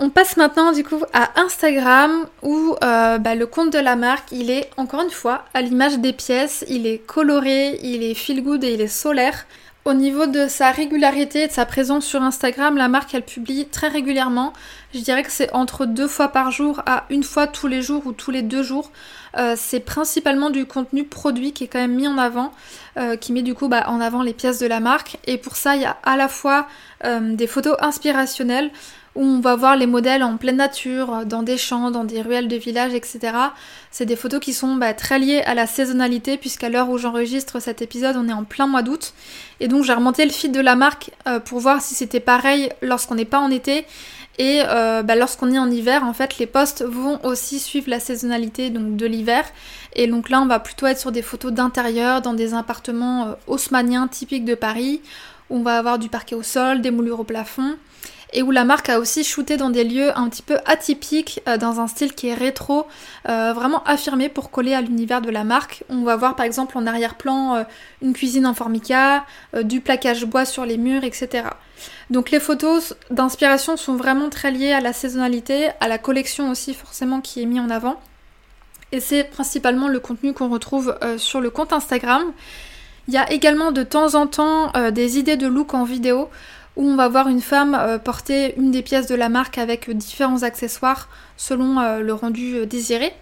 [0.00, 4.32] On passe maintenant du coup à Instagram où euh, bah, le compte de la marque
[4.32, 8.42] il est encore une fois à l'image des pièces, il est coloré, il est feel
[8.42, 9.46] good et il est solaire.
[9.84, 13.66] Au niveau de sa régularité et de sa présence sur Instagram, la marque elle publie
[13.66, 14.54] très régulièrement.
[14.94, 18.06] Je dirais que c'est entre deux fois par jour à une fois tous les jours
[18.06, 18.90] ou tous les deux jours.
[19.36, 22.52] Euh, c'est principalement du contenu produit qui est quand même mis en avant,
[22.96, 25.18] euh, qui met du coup bah, en avant les pièces de la marque.
[25.26, 26.66] Et pour ça, il y a à la fois
[27.04, 28.70] euh, des photos inspirationnelles
[29.14, 32.48] où on va voir les modèles en pleine nature, dans des champs, dans des ruelles
[32.48, 33.32] de village, etc.
[33.90, 37.60] C'est des photos qui sont bah, très liées à la saisonnalité, puisqu'à l'heure où j'enregistre
[37.60, 39.14] cet épisode, on est en plein mois d'août.
[39.60, 42.70] Et donc j'ai remonté le feed de la marque euh, pour voir si c'était pareil
[42.82, 43.86] lorsqu'on n'est pas en été.
[44.38, 48.00] Et euh, bah, lorsqu'on est en hiver, en fait, les posts vont aussi suivre la
[48.00, 49.44] saisonnalité donc, de l'hiver.
[49.94, 53.32] Et donc là, on va plutôt être sur des photos d'intérieur, dans des appartements euh,
[53.46, 55.02] haussmanniens typiques de Paris,
[55.50, 57.76] où on va avoir du parquet au sol, des moulures au plafond
[58.32, 61.56] et où la marque a aussi shooté dans des lieux un petit peu atypiques, euh,
[61.56, 62.86] dans un style qui est rétro,
[63.28, 65.84] euh, vraiment affirmé pour coller à l'univers de la marque.
[65.88, 67.64] On va voir par exemple en arrière-plan euh,
[68.02, 69.24] une cuisine en formica,
[69.62, 71.44] du plaquage bois sur les murs, etc.
[72.10, 76.74] Donc les photos d'inspiration sont vraiment très liées à la saisonnalité, à la collection aussi
[76.74, 78.00] forcément qui est mis en avant.
[78.92, 82.22] Et c'est principalement le contenu qu'on retrouve sur le compte Instagram.
[83.08, 86.28] Il y a également de temps en temps des idées de look en vidéo
[86.76, 89.90] où on va voir une femme euh, porter une des pièces de la marque avec
[89.90, 93.12] différents accessoires selon euh, le rendu euh, désiré.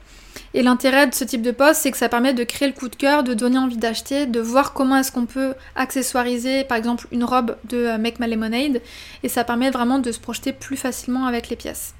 [0.54, 2.88] Et l'intérêt de ce type de poste, c'est que ça permet de créer le coup
[2.88, 7.06] de cœur, de donner envie d'acheter, de voir comment est-ce qu'on peut accessoiriser par exemple
[7.12, 8.80] une robe de Make My Lemonade,
[9.22, 11.94] et ça permet vraiment de se projeter plus facilement avec les pièces.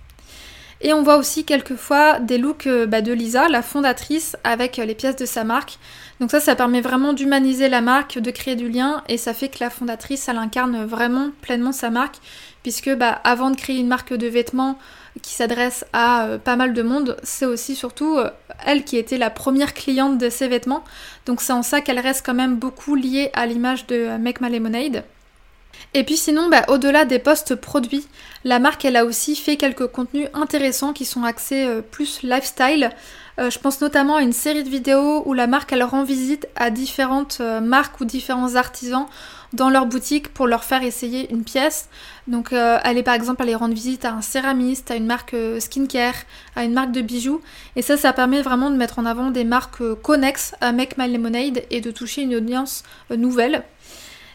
[0.83, 5.17] Et on voit aussi quelquefois des looks bah, de Lisa, la fondatrice, avec les pièces
[5.17, 5.79] de sa marque.
[6.21, 9.49] Donc ça, ça permet vraiment d'humaniser la marque, de créer du lien, et ça fait
[9.49, 12.17] que la fondatrice, elle incarne vraiment pleinement sa marque,
[12.63, 14.79] puisque bah, avant de créer une marque de vêtements
[15.21, 18.31] qui s'adresse à euh, pas mal de monde, c'est aussi surtout euh,
[18.65, 20.85] elle qui était la première cliente de ces vêtements.
[21.27, 24.41] Donc c'est en ça qu'elle reste quand même beaucoup liée à l'image de euh, Make
[24.41, 25.05] My Lemonade.
[25.95, 28.07] Et puis sinon, bah, au-delà des postes produits,
[28.45, 32.91] la marque elle a aussi fait quelques contenus intéressants qui sont axés plus lifestyle.
[33.39, 36.49] Euh, je pense notamment à une série de vidéos où la marque elle rend visite
[36.55, 39.07] à différentes euh, marques ou différents artisans
[39.55, 41.89] dans leur boutique pour leur faire essayer une pièce.
[42.27, 45.35] Donc euh, elle est par exemple allée rendre visite à un céramiste, à une marque
[45.59, 46.15] skincare,
[46.57, 47.41] à une marque de bijoux.
[47.77, 51.11] Et ça, ça permet vraiment de mettre en avant des marques connexes à Make My
[51.11, 53.65] Lemonade et de toucher une audience nouvelle.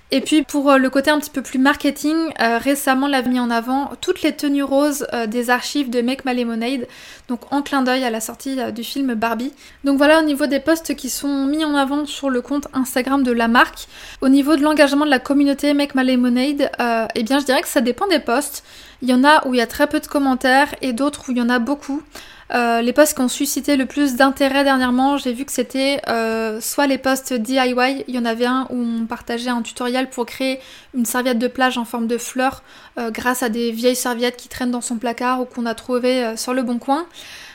[0.09, 3.41] Et puis pour euh, le côté un petit peu plus marketing, euh, récemment l'a mis
[3.41, 6.87] en avant toutes les tenues roses euh, des archives de Make My Lemonade,
[7.27, 9.51] donc en clin d'œil à la sortie du film Barbie.
[9.83, 13.21] Donc voilà au niveau des posts qui sont mis en avant sur le compte Instagram
[13.23, 13.87] de la marque.
[14.21, 16.71] Au niveau de l'engagement de la communauté Make My Lemonade,
[17.15, 18.63] eh bien je dirais que ça dépend des posts.
[19.01, 21.31] Il y en a où il y a très peu de commentaires et d'autres où
[21.33, 22.01] il y en a beaucoup.
[22.53, 26.61] Euh, les posts qui ont suscité le plus d'intérêt dernièrement, j'ai vu que c'était euh,
[26.61, 30.25] soit les posts DIY, il y en avait un où on partageait un tutoriel pour
[30.25, 30.59] créer
[30.93, 32.63] une serviette de plage en forme de fleurs
[32.97, 36.37] euh, grâce à des vieilles serviettes qui traînent dans son placard ou qu'on a trouvées
[36.37, 37.05] sur le bon coin.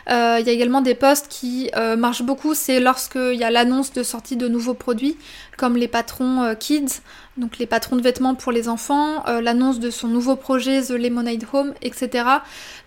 [0.09, 4.03] Il y a également des posts qui marchent beaucoup, c'est lorsqu'il y a l'annonce de
[4.03, 5.17] sortie de nouveaux produits,
[5.57, 7.01] comme les patrons Kids,
[7.39, 10.91] donc les patrons de vêtements pour les enfants, euh, l'annonce de son nouveau projet The
[10.91, 12.25] Lemonade Home, etc.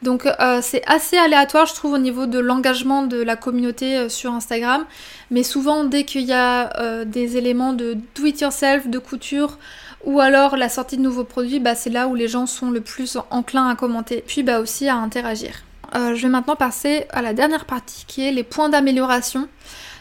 [0.04, 4.10] Donc euh, c'est assez aléatoire, je trouve, au niveau de l'engagement de la communauté euh,
[4.10, 4.86] sur Instagram.
[5.32, 9.58] Mais souvent, dès qu'il y a des éléments de do-it-yourself, de couture,
[10.04, 12.82] ou alors la sortie de nouveaux produits, bah, c'est là où les gens sont le
[12.82, 15.64] plus enclins à commenter, puis bah, aussi à interagir.
[15.96, 19.48] je vais maintenant passer à la dernière partie qui est les points d'amélioration.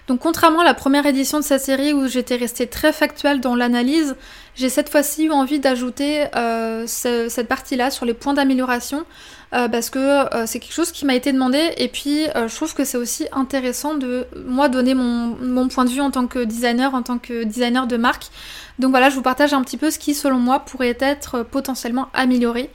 [0.06, 3.54] Donc contrairement à la première édition de cette série où j'étais restée très factuelle dans
[3.54, 4.16] l'analyse,
[4.54, 9.04] j'ai cette fois-ci eu envie d'ajouter euh, cette partie-là sur les points d'amélioration
[9.54, 12.74] euh, parce que euh, c'est quelque chose qui m'a été demandé et puis je trouve
[12.74, 16.44] que c'est aussi intéressant de moi donner mon, mon, point de vue en tant que
[16.44, 18.26] designer, en tant que designer de marque.
[18.78, 22.08] Donc voilà, je vous partage un petit peu ce qui selon moi pourrait être potentiellement
[22.12, 22.68] amélioré.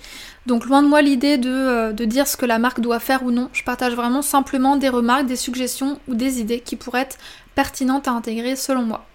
[0.50, 3.30] Donc loin de moi l'idée euh, de, dire ce que la marque doit faire ou
[3.30, 7.20] non, je partage vraiment simplement des remarques, des suggestions ou des idées qui pourraient être
[7.54, 9.06] pertinentes à intégrer selon moi.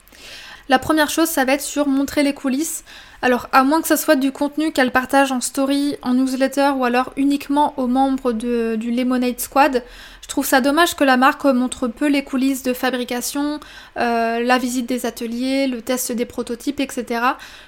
[0.68, 2.84] La première chose, ça va être sur montrer les coulisses.
[3.20, 6.84] Alors, à moins que ce soit du contenu qu'elle partage en story, en newsletter ou
[6.84, 9.82] alors uniquement aux membres du Lemonade Squad,
[10.22, 13.58] je trouve ça dommage que la marque montre peu les coulisses de fabrication,
[13.96, 17.20] euh, la visite des ateliers, le test des prototypes, etc.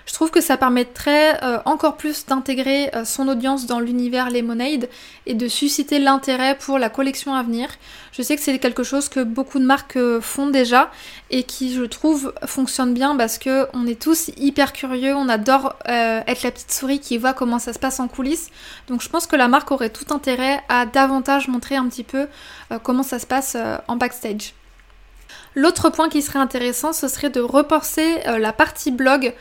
[0.07, 4.89] Je trouve que ça permettrait euh, encore plus d'intégrer euh, son audience dans l'univers Lemonade
[5.27, 7.69] et de susciter l'intérêt pour la collection à venir.
[8.13, 10.91] Je sais que c'est quelque chose que beaucoup de marques font déjà
[11.31, 15.75] et qui, je trouve, fonctionne bien parce que on est tous hyper curieux, on adore
[15.85, 18.49] être la petite souris qui voit comment ça se passe en coulisses.
[18.89, 22.27] Donc je pense que la marque aurait tout intérêt à davantage montrer un petit peu
[22.83, 23.57] comment ça se passe
[23.87, 24.55] en backstage.
[25.57, 29.33] L'autre point qui serait intéressant, ce serait de reporter euh, la partie blog.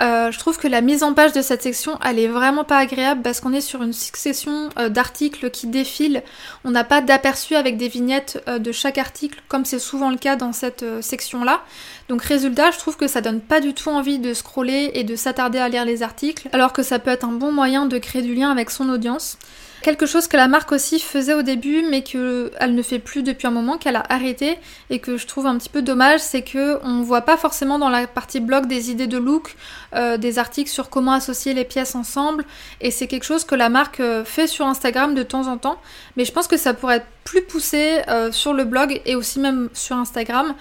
[0.00, 3.20] je trouve que la mise en page de cette section, elle est vraiment pas agréable
[3.22, 6.22] parce qu'on est sur une succession d'articles qui défilent.
[6.64, 10.36] On n'a pas d'aperçu avec des vignettes de chaque article, comme c'est souvent le cas
[10.36, 11.60] dans cette section-là.
[12.08, 15.16] Donc résultat, je trouve que ça donne pas du tout envie de scroller et de
[15.16, 18.22] s'attarder à lire les articles, alors que ça peut être un bon moyen de créer
[18.22, 19.36] du lien avec son audience.
[19.82, 23.46] Quelque chose que la marque aussi faisait au début, mais qu'elle ne fait plus depuis
[23.46, 24.58] un moment, qu'elle a arrêté,
[24.90, 27.88] et que je trouve un petit peu dommage, c'est que on voit pas forcément dans
[27.88, 29.54] la partie blog des idées de look,
[29.94, 32.44] euh, des articles sur comment associer les pièces ensemble,
[32.80, 35.80] et c'est quelque chose que la marque euh, fait sur Instagram de temps en temps,
[36.16, 39.38] mais je pense que ça pourrait être plus poussé euh, sur le blog et aussi
[39.38, 40.54] même sur Instagram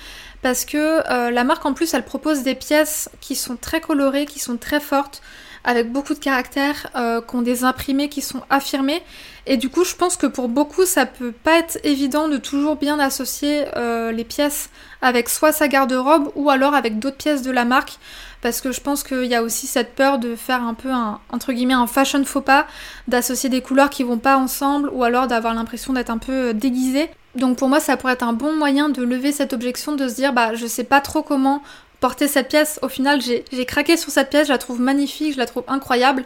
[0.44, 4.40] parce que la marque en plus elle propose des pièces qui sont très colorées, qui
[4.40, 5.22] sont très fortes,
[5.68, 9.04] avec beaucoup de caractères, euh, qui ont des imprimés qui sont affirmés.
[9.46, 12.78] Et du coup, je pense que pour beaucoup, ça peut pas être évident de toujours
[12.78, 14.70] bien associer euh, les pièces
[15.02, 18.00] avec soit sa garde-robe ou alors avec d'autres pièces de la marque.
[18.42, 21.20] Parce que je pense qu'il y a aussi cette peur de faire un peu un,
[21.32, 22.66] entre guillemets, un fashion faux pas,
[23.10, 26.54] d'associer des couleurs qui vont pas ensemble ou alors d'avoir l'impression d'être un peu euh,
[26.54, 27.10] déguisé.
[27.36, 30.16] Donc pour moi, ça pourrait être un bon moyen de lever cette objection, de se
[30.16, 31.62] dire, bah, je sais pas trop comment
[32.00, 32.80] porter cette pièce.
[32.82, 36.24] Au final, j'ai craqué sur cette pièce, je la trouve magnifique, je la trouve incroyable.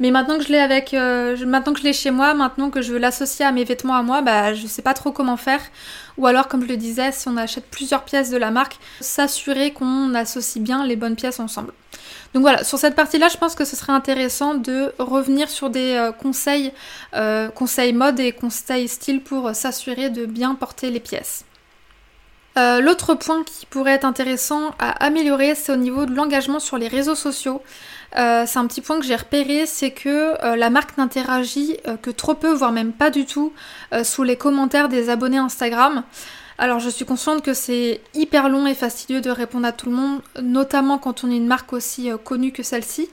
[0.00, 2.82] Mais maintenant que je l'ai avec, euh, maintenant que je l'ai chez moi, maintenant que
[2.82, 5.60] je veux l'associer à mes vêtements à moi, bah je sais pas trop comment faire.
[6.18, 9.72] Ou alors, comme je le disais, si on achète plusieurs pièces de la marque, s'assurer
[9.72, 11.72] qu'on associe bien les bonnes pièces ensemble.
[12.34, 15.94] Donc voilà, sur cette partie-là, je pense que ce serait intéressant de revenir sur des
[15.94, 16.72] euh, conseils,
[17.14, 21.44] euh, conseils mode et conseils style pour s'assurer de bien porter les pièces.
[22.58, 26.76] Euh, l'autre point qui pourrait être intéressant à améliorer, c'est au niveau de l'engagement sur
[26.76, 27.62] les réseaux sociaux.
[28.18, 32.10] Euh, c'est un petit point que j'ai repéré, c'est que euh, la marque n'interagit que
[32.10, 33.52] trop peu, voire même pas du tout,
[34.02, 36.02] sous les commentaires des abonnés Instagram.
[36.58, 39.96] Alors je suis consciente que c'est hyper long et fastidieux de répondre à tout le
[39.96, 43.08] monde, notamment quand on est une marque aussi connue que celle-ci.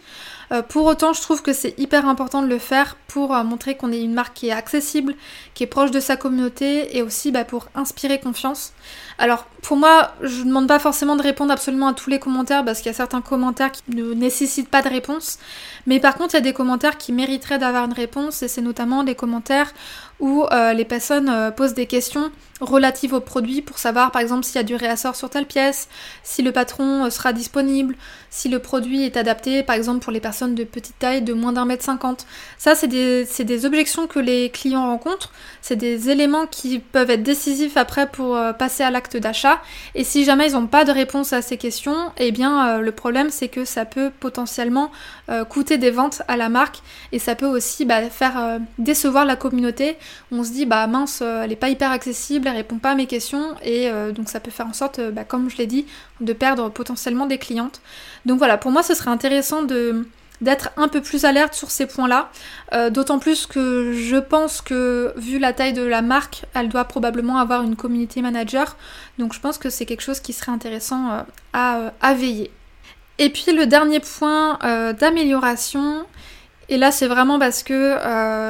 [0.68, 4.02] Pour autant, je trouve que c'est hyper important de le faire pour montrer qu'on est
[4.02, 5.16] une marque qui est accessible,
[5.54, 8.74] qui est proche de sa communauté et aussi bah, pour inspirer confiance.
[9.20, 12.64] Alors pour moi, je ne demande pas forcément de répondre absolument à tous les commentaires
[12.64, 15.38] parce qu'il y a certains commentaires qui ne nécessitent pas de réponse.
[15.86, 18.62] Mais par contre, il y a des commentaires qui mériteraient d'avoir une réponse et c'est
[18.62, 19.72] notamment des commentaires
[20.20, 22.32] où euh, les personnes posent des questions
[22.62, 25.88] relatives au produit pour savoir par exemple s'il y a du réassort sur telle pièce,
[26.24, 27.96] si le patron sera disponible,
[28.30, 31.54] si le produit est adapté par exemple pour les personnes de petite taille, de moins
[31.54, 32.26] d'un mètre cinquante.
[32.58, 35.32] Ça, c'est des, objections que les clients rencontrent,
[35.62, 39.49] c'est des éléments qui peuvent être décisifs après pour euh, passer à l'acte d'achat.
[39.96, 42.92] Et si jamais ils n'ont pas de réponse à ces questions, eh bien euh, le
[42.92, 44.92] problème c'est que ça peut potentiellement
[45.30, 46.80] euh, coûter des ventes à la marque
[47.12, 49.98] et ça peut aussi bah, faire décevoir la communauté.
[50.32, 53.08] On se dit bah mince, elle est pas hyper accessible, elle répond pas à mes
[53.08, 55.86] questions et donc ça peut faire en sorte, bah, comme je l'ai dit,
[56.22, 57.82] de perdre potentiellement des clientes.
[58.26, 60.06] Donc voilà, pour moi ce serait intéressant de
[60.42, 62.30] d'être un peu plus alerte sur ces points-là.
[62.74, 66.86] Euh, d'autant plus que je pense que vu la taille de la marque, elle doit
[66.86, 68.78] probablement avoir une community manager.
[69.18, 71.22] Donc je pense que c'est quelque chose qui serait intéressant euh,
[71.56, 72.52] euh, à, veiller.
[73.18, 74.58] Et puis le dernier point
[74.98, 76.06] d'amélioration,
[76.70, 77.98] et là c'est vraiment parce que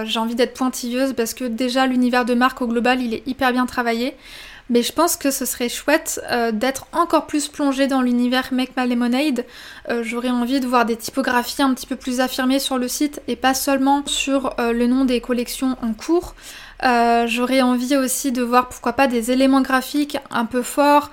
[0.05, 3.51] j'ai envie d'être pointilleuse, parce que déjà l'univers de marque au global il est hyper
[3.51, 4.15] bien travaillé.
[4.69, 8.77] Mais je pense que ce serait chouette euh, d'être encore plus plongé dans l'univers Make
[8.77, 9.45] My Lemonade.
[9.89, 13.21] Euh, j'aurais envie de voir des typographies un petit peu plus affirmées sur le site
[13.27, 16.35] et pas seulement sur euh, le nom des collections en cours.
[16.81, 21.11] J'aurais envie aussi de voir pourquoi pas des éléments graphiques un peu forts,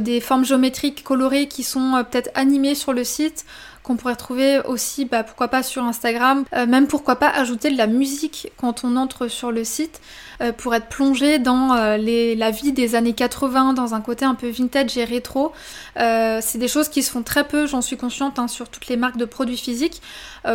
[0.00, 3.44] des formes géométriques colorées qui sont peut-être animées sur le site,
[3.84, 7.76] qu'on pourrait trouver aussi, bah, pourquoi pas sur Instagram, euh, même pourquoi pas ajouter de
[7.76, 10.00] la musique quand on entre sur le site
[10.40, 14.48] euh, pour être plongé dans la vie des années 80, dans un côté un peu
[14.48, 15.52] vintage et rétro.
[15.96, 18.96] c'est des choses qui se font très peu, j'en suis consciente, hein, sur toutes les
[18.96, 20.00] marques de produits physiques,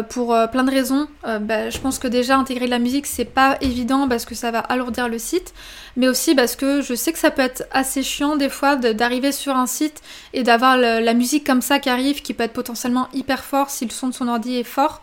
[0.09, 1.07] pour plein de raisons.
[1.23, 4.49] Bah, je pense que déjà intégrer de la musique, c'est pas évident parce que ça
[4.49, 5.53] va alourdir le site,
[5.95, 9.32] mais aussi parce que je sais que ça peut être assez chiant des fois d'arriver
[9.32, 10.01] sur un site
[10.34, 13.86] et d'avoir la musique comme ça qui arrive, qui peut être potentiellement hyper fort si
[13.86, 15.01] le son de son ordi est fort.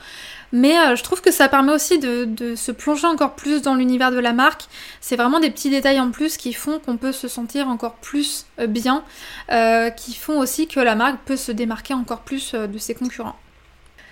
[0.53, 4.11] Mais euh, je trouve que ça permet aussi de, se plonger encore plus dans l'univers
[4.11, 4.67] de la marque.
[5.01, 8.47] C'est vraiment des petits détails en plus qui font qu'on peut se sentir encore plus
[8.61, 9.05] euh, bien,
[9.51, 13.37] euh, qui font aussi que la marque peut se démarquer encore plus de ses concurrents.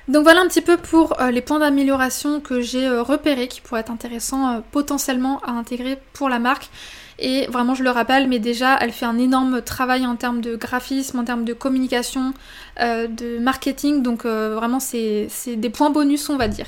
[0.08, 3.90] Donc voilà un petit peu pour les points d'amélioration que j'ai repérés qui pourraient être
[3.90, 6.68] intéressants potentiellement à intégrer pour la marque.
[7.18, 10.56] Et vraiment, je le rappelle, mais déjà, elle fait un énorme travail en termes de
[10.56, 12.34] graphisme, en termes de communication,
[12.80, 14.02] euh, de marketing.
[14.02, 16.66] Donc euh, vraiment, c'est des points bonus, on va dire.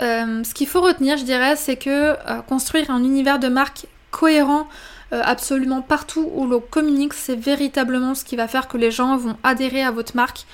[0.00, 2.14] Euh, ce qu'il faut retenir, je dirais, c'est que
[2.48, 4.66] construire un univers de marque cohérent
[5.10, 9.36] absolument partout où l'on communique, c'est véritablement ce qui va faire que les gens vont
[9.42, 10.46] adhérer à votre marque.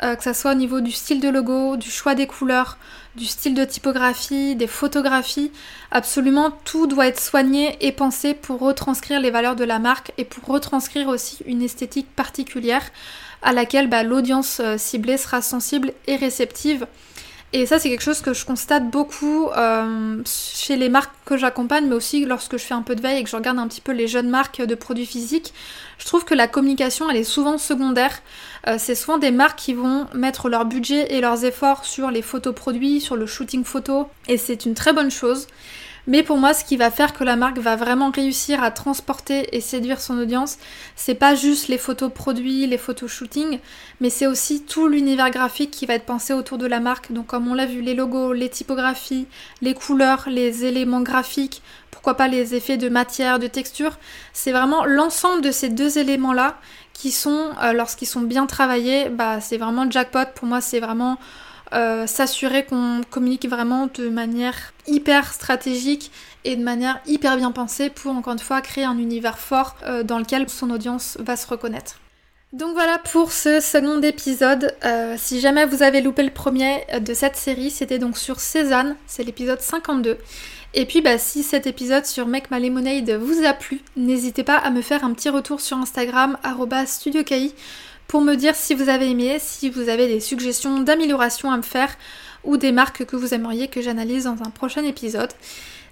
[0.00, 2.76] Que ce soit au niveau du style de logo, du choix des couleurs,
[3.16, 5.52] du style de typographie, des photographies.
[5.90, 10.24] Absolument tout doit être soigné et pensé pour retranscrire les valeurs de la marque et
[10.24, 12.82] pour retranscrire aussi une esthétique particulière
[13.42, 16.86] à laquelle bah, l'audience euh, ciblée sera sensible et réceptive.
[17.56, 21.86] Et ça, c'est quelque chose que je constate beaucoup euh, chez les marques que j'accompagne,
[21.86, 23.80] mais aussi lorsque je fais un peu de veille et que je regarde un petit
[23.80, 25.54] peu les jeunes marques de produits physiques.
[25.98, 28.22] Je trouve que la communication, elle est souvent secondaire.
[28.66, 32.22] Euh, c'est souvent des marques qui vont mettre leur budget et leurs efforts sur les
[32.22, 35.46] photos produits, sur le shooting photo, et c'est une très bonne chose.
[36.06, 39.56] Mais pour moi, ce qui va faire que la marque va vraiment réussir à transporter
[39.56, 40.58] et séduire son audience,
[40.96, 43.58] c'est pas juste les photos produits, les photos shooting,
[44.00, 47.12] mais c'est aussi tout l'univers graphique qui va être pensé autour de la marque.
[47.12, 49.26] Donc comme on l'a vu, les logos, les typographies,
[49.62, 53.98] les couleurs, les éléments graphiques, pourquoi pas les effets de matière, de texture.
[54.34, 56.58] C'est vraiment l'ensemble de ces deux éléments-là
[56.92, 60.26] qui sont, euh, lorsqu'ils sont bien travaillés, bah c'est vraiment jackpot.
[60.34, 61.18] Pour moi, c'est vraiment
[61.74, 66.10] euh, s'assurer qu'on communique vraiment de manière hyper stratégique
[66.44, 70.02] et de manière hyper bien pensée pour encore une fois créer un univers fort euh,
[70.02, 72.00] dans lequel son audience va se reconnaître.
[72.52, 74.76] Donc voilà pour ce second épisode.
[74.84, 78.94] Euh, si jamais vous avez loupé le premier de cette série, c'était donc sur Cézanne,
[79.08, 80.18] c'est l'épisode 52.
[80.74, 84.56] Et puis bah, si cet épisode sur Make My Lemonade vous a plu, n'hésitez pas
[84.56, 86.36] à me faire un petit retour sur Instagram
[86.86, 87.52] @studiokai
[88.08, 91.62] pour me dire si vous avez aimé, si vous avez des suggestions d'amélioration à me
[91.62, 91.96] faire
[92.44, 95.30] ou des marques que vous aimeriez que j'analyse dans un prochain épisode.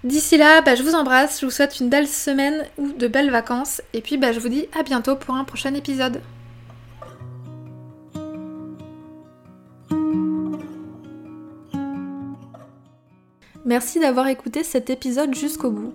[0.03, 3.31] D'ici là, bah, je vous embrasse, je vous souhaite une belle semaine ou de belles
[3.31, 6.21] vacances et puis bah, je vous dis à bientôt pour un prochain épisode.
[13.65, 15.93] Merci d'avoir écouté cet épisode jusqu'au bout.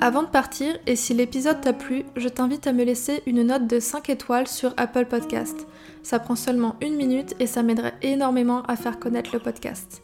[0.00, 3.66] Avant de partir, et si l'épisode t'a plu, je t'invite à me laisser une note
[3.66, 5.66] de 5 étoiles sur Apple Podcast.
[6.02, 10.00] Ça prend seulement une minute et ça m'aiderait énormément à faire connaître le podcast.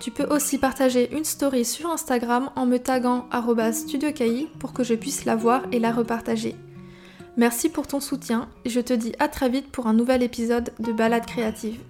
[0.00, 3.28] Tu peux aussi partager une story sur Instagram en me taguant
[3.72, 6.56] studiocahi pour que je puisse la voir et la repartager.
[7.36, 10.72] Merci pour ton soutien et je te dis à très vite pour un nouvel épisode
[10.78, 11.80] de Balade créative.